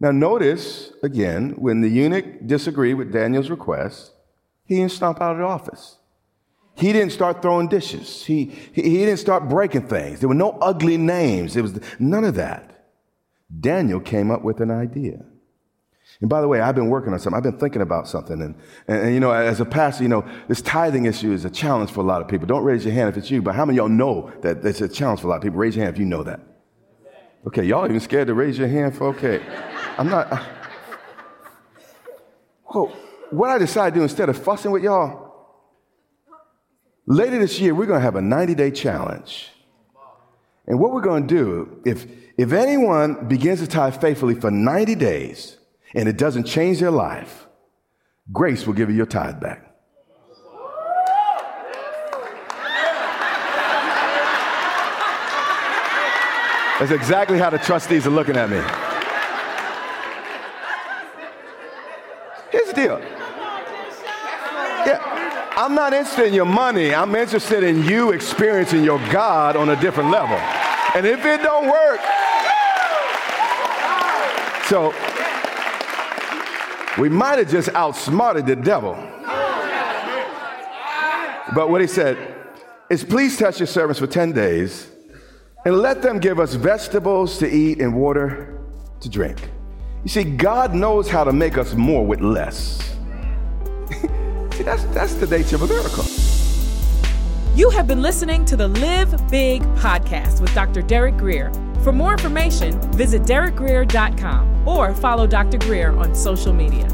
Now, 0.00 0.12
notice 0.12 0.92
again, 1.02 1.50
when 1.58 1.82
the 1.82 1.88
eunuch 1.88 2.46
disagreed 2.46 2.96
with 2.96 3.12
Daniel's 3.12 3.50
request, 3.50 4.12
he 4.64 4.76
didn't 4.76 4.92
stomp 4.92 5.20
out 5.20 5.32
of 5.32 5.38
the 5.38 5.44
office. 5.44 5.98
He 6.78 6.92
didn't 6.92 7.10
start 7.10 7.42
throwing 7.42 7.66
dishes. 7.66 8.24
He, 8.24 8.44
he, 8.72 8.82
he 8.82 8.98
didn't 8.98 9.18
start 9.18 9.48
breaking 9.48 9.88
things. 9.88 10.20
There 10.20 10.28
were 10.28 10.34
no 10.34 10.50
ugly 10.60 10.96
names. 10.96 11.54
There 11.54 11.62
was 11.62 11.80
none 11.98 12.22
of 12.22 12.36
that. 12.36 12.86
Daniel 13.60 13.98
came 13.98 14.30
up 14.30 14.44
with 14.44 14.60
an 14.60 14.70
idea. 14.70 15.24
And 16.20 16.30
by 16.30 16.40
the 16.40 16.46
way, 16.46 16.60
I've 16.60 16.76
been 16.76 16.88
working 16.88 17.12
on 17.12 17.18
something. 17.18 17.36
I've 17.36 17.42
been 17.42 17.58
thinking 17.58 17.82
about 17.82 18.06
something. 18.06 18.40
And, 18.40 18.54
and, 18.86 19.02
and, 19.02 19.14
you 19.14 19.18
know, 19.18 19.32
as 19.32 19.58
a 19.58 19.64
pastor, 19.64 20.04
you 20.04 20.08
know, 20.08 20.24
this 20.46 20.62
tithing 20.62 21.06
issue 21.06 21.32
is 21.32 21.44
a 21.44 21.50
challenge 21.50 21.90
for 21.90 22.00
a 22.00 22.04
lot 22.04 22.22
of 22.22 22.28
people. 22.28 22.46
Don't 22.46 22.62
raise 22.64 22.84
your 22.84 22.94
hand 22.94 23.08
if 23.08 23.16
it's 23.16 23.30
you, 23.30 23.42
but 23.42 23.56
how 23.56 23.64
many 23.64 23.78
of 23.78 23.82
y'all 23.82 23.96
know 23.96 24.32
that 24.42 24.64
it's 24.64 24.80
a 24.80 24.88
challenge 24.88 25.20
for 25.20 25.26
a 25.26 25.30
lot 25.30 25.36
of 25.36 25.42
people? 25.42 25.58
Raise 25.58 25.74
your 25.74 25.84
hand 25.84 25.96
if 25.96 26.00
you 26.00 26.06
know 26.06 26.22
that. 26.22 26.40
Okay, 27.46 27.64
y'all 27.64 27.86
even 27.86 27.98
scared 27.98 28.28
to 28.28 28.34
raise 28.34 28.56
your 28.56 28.68
hand 28.68 28.96
for, 28.96 29.08
okay. 29.08 29.40
I'm 29.96 30.08
not. 30.08 30.32
I, 30.32 30.46
well, 32.72 32.86
what 33.30 33.50
I 33.50 33.58
decided 33.58 33.94
to 33.94 34.00
do 34.00 34.02
instead 34.04 34.28
of 34.28 34.40
fussing 34.40 34.70
with 34.70 34.84
y'all, 34.84 35.27
later 37.08 37.38
this 37.38 37.58
year, 37.58 37.74
we're 37.74 37.86
going 37.86 37.98
to 37.98 38.04
have 38.04 38.16
a 38.16 38.22
90 38.22 38.54
day 38.54 38.70
challenge. 38.70 39.50
And 40.66 40.78
what 40.78 40.92
we're 40.92 41.00
going 41.00 41.26
to 41.26 41.34
do, 41.34 41.82
if, 41.84 42.06
if 42.36 42.52
anyone 42.52 43.26
begins 43.26 43.60
to 43.60 43.66
tithe 43.66 44.00
faithfully 44.00 44.34
for 44.34 44.50
90 44.50 44.94
days 44.94 45.56
and 45.94 46.08
it 46.08 46.18
doesn't 46.18 46.44
change 46.44 46.80
their 46.80 46.90
life, 46.90 47.46
grace 48.30 48.66
will 48.66 48.74
give 48.74 48.90
you 48.90 48.96
your 48.96 49.06
tithe 49.06 49.40
back. 49.40 49.64
That's 56.78 56.92
exactly 56.92 57.38
how 57.38 57.50
the 57.50 57.58
trustees 57.58 58.06
are 58.06 58.10
looking 58.10 58.36
at 58.36 58.48
me. 58.50 58.60
Here's 62.52 62.68
the 62.68 62.74
deal. 62.74 63.17
I'm 65.68 65.74
not 65.74 65.92
interested 65.92 66.28
in 66.28 66.32
your 66.32 66.46
money. 66.46 66.94
I'm 66.94 67.14
interested 67.14 67.62
in 67.62 67.84
you 67.84 68.12
experiencing 68.12 68.82
your 68.82 68.98
God 69.12 69.54
on 69.54 69.68
a 69.68 69.78
different 69.78 70.10
level. 70.10 70.36
And 70.94 71.06
if 71.06 71.26
it 71.26 71.42
don't 71.42 71.66
work, 71.66 72.00
so 74.64 74.94
we 76.98 77.10
might 77.10 77.38
have 77.38 77.50
just 77.50 77.68
outsmarted 77.74 78.46
the 78.46 78.56
devil. 78.56 78.94
But 81.54 81.68
what 81.68 81.82
he 81.82 81.86
said 81.86 82.16
is 82.88 83.04
please 83.04 83.36
test 83.36 83.60
your 83.60 83.66
servants 83.66 84.00
for 84.00 84.06
10 84.06 84.32
days 84.32 84.88
and 85.66 85.76
let 85.76 86.00
them 86.00 86.18
give 86.18 86.40
us 86.40 86.54
vegetables 86.54 87.36
to 87.40 87.46
eat 87.46 87.78
and 87.78 87.94
water 87.94 88.58
to 89.00 89.10
drink. 89.10 89.50
You 90.02 90.08
see, 90.08 90.24
God 90.24 90.74
knows 90.74 91.10
how 91.10 91.24
to 91.24 91.32
make 91.34 91.58
us 91.58 91.74
more 91.74 92.06
with 92.06 92.22
less. 92.22 92.97
See, 94.58 94.64
that's, 94.64 94.82
that's 94.86 95.14
the 95.14 95.26
nature 95.28 95.54
of 95.54 95.62
America. 95.62 96.02
You 97.54 97.70
have 97.70 97.86
been 97.86 98.02
listening 98.02 98.44
to 98.46 98.56
the 98.56 98.66
Live 98.66 99.30
Big 99.30 99.62
podcast 99.76 100.40
with 100.40 100.52
Dr. 100.52 100.82
Derek 100.82 101.16
Grier. 101.16 101.52
For 101.84 101.92
more 101.92 102.10
information, 102.10 102.80
visit 102.90 103.22
derekgrier.com 103.22 104.66
or 104.66 104.94
follow 104.94 105.28
Dr. 105.28 105.58
Grier 105.58 105.96
on 105.96 106.12
social 106.12 106.52
media. 106.52 106.88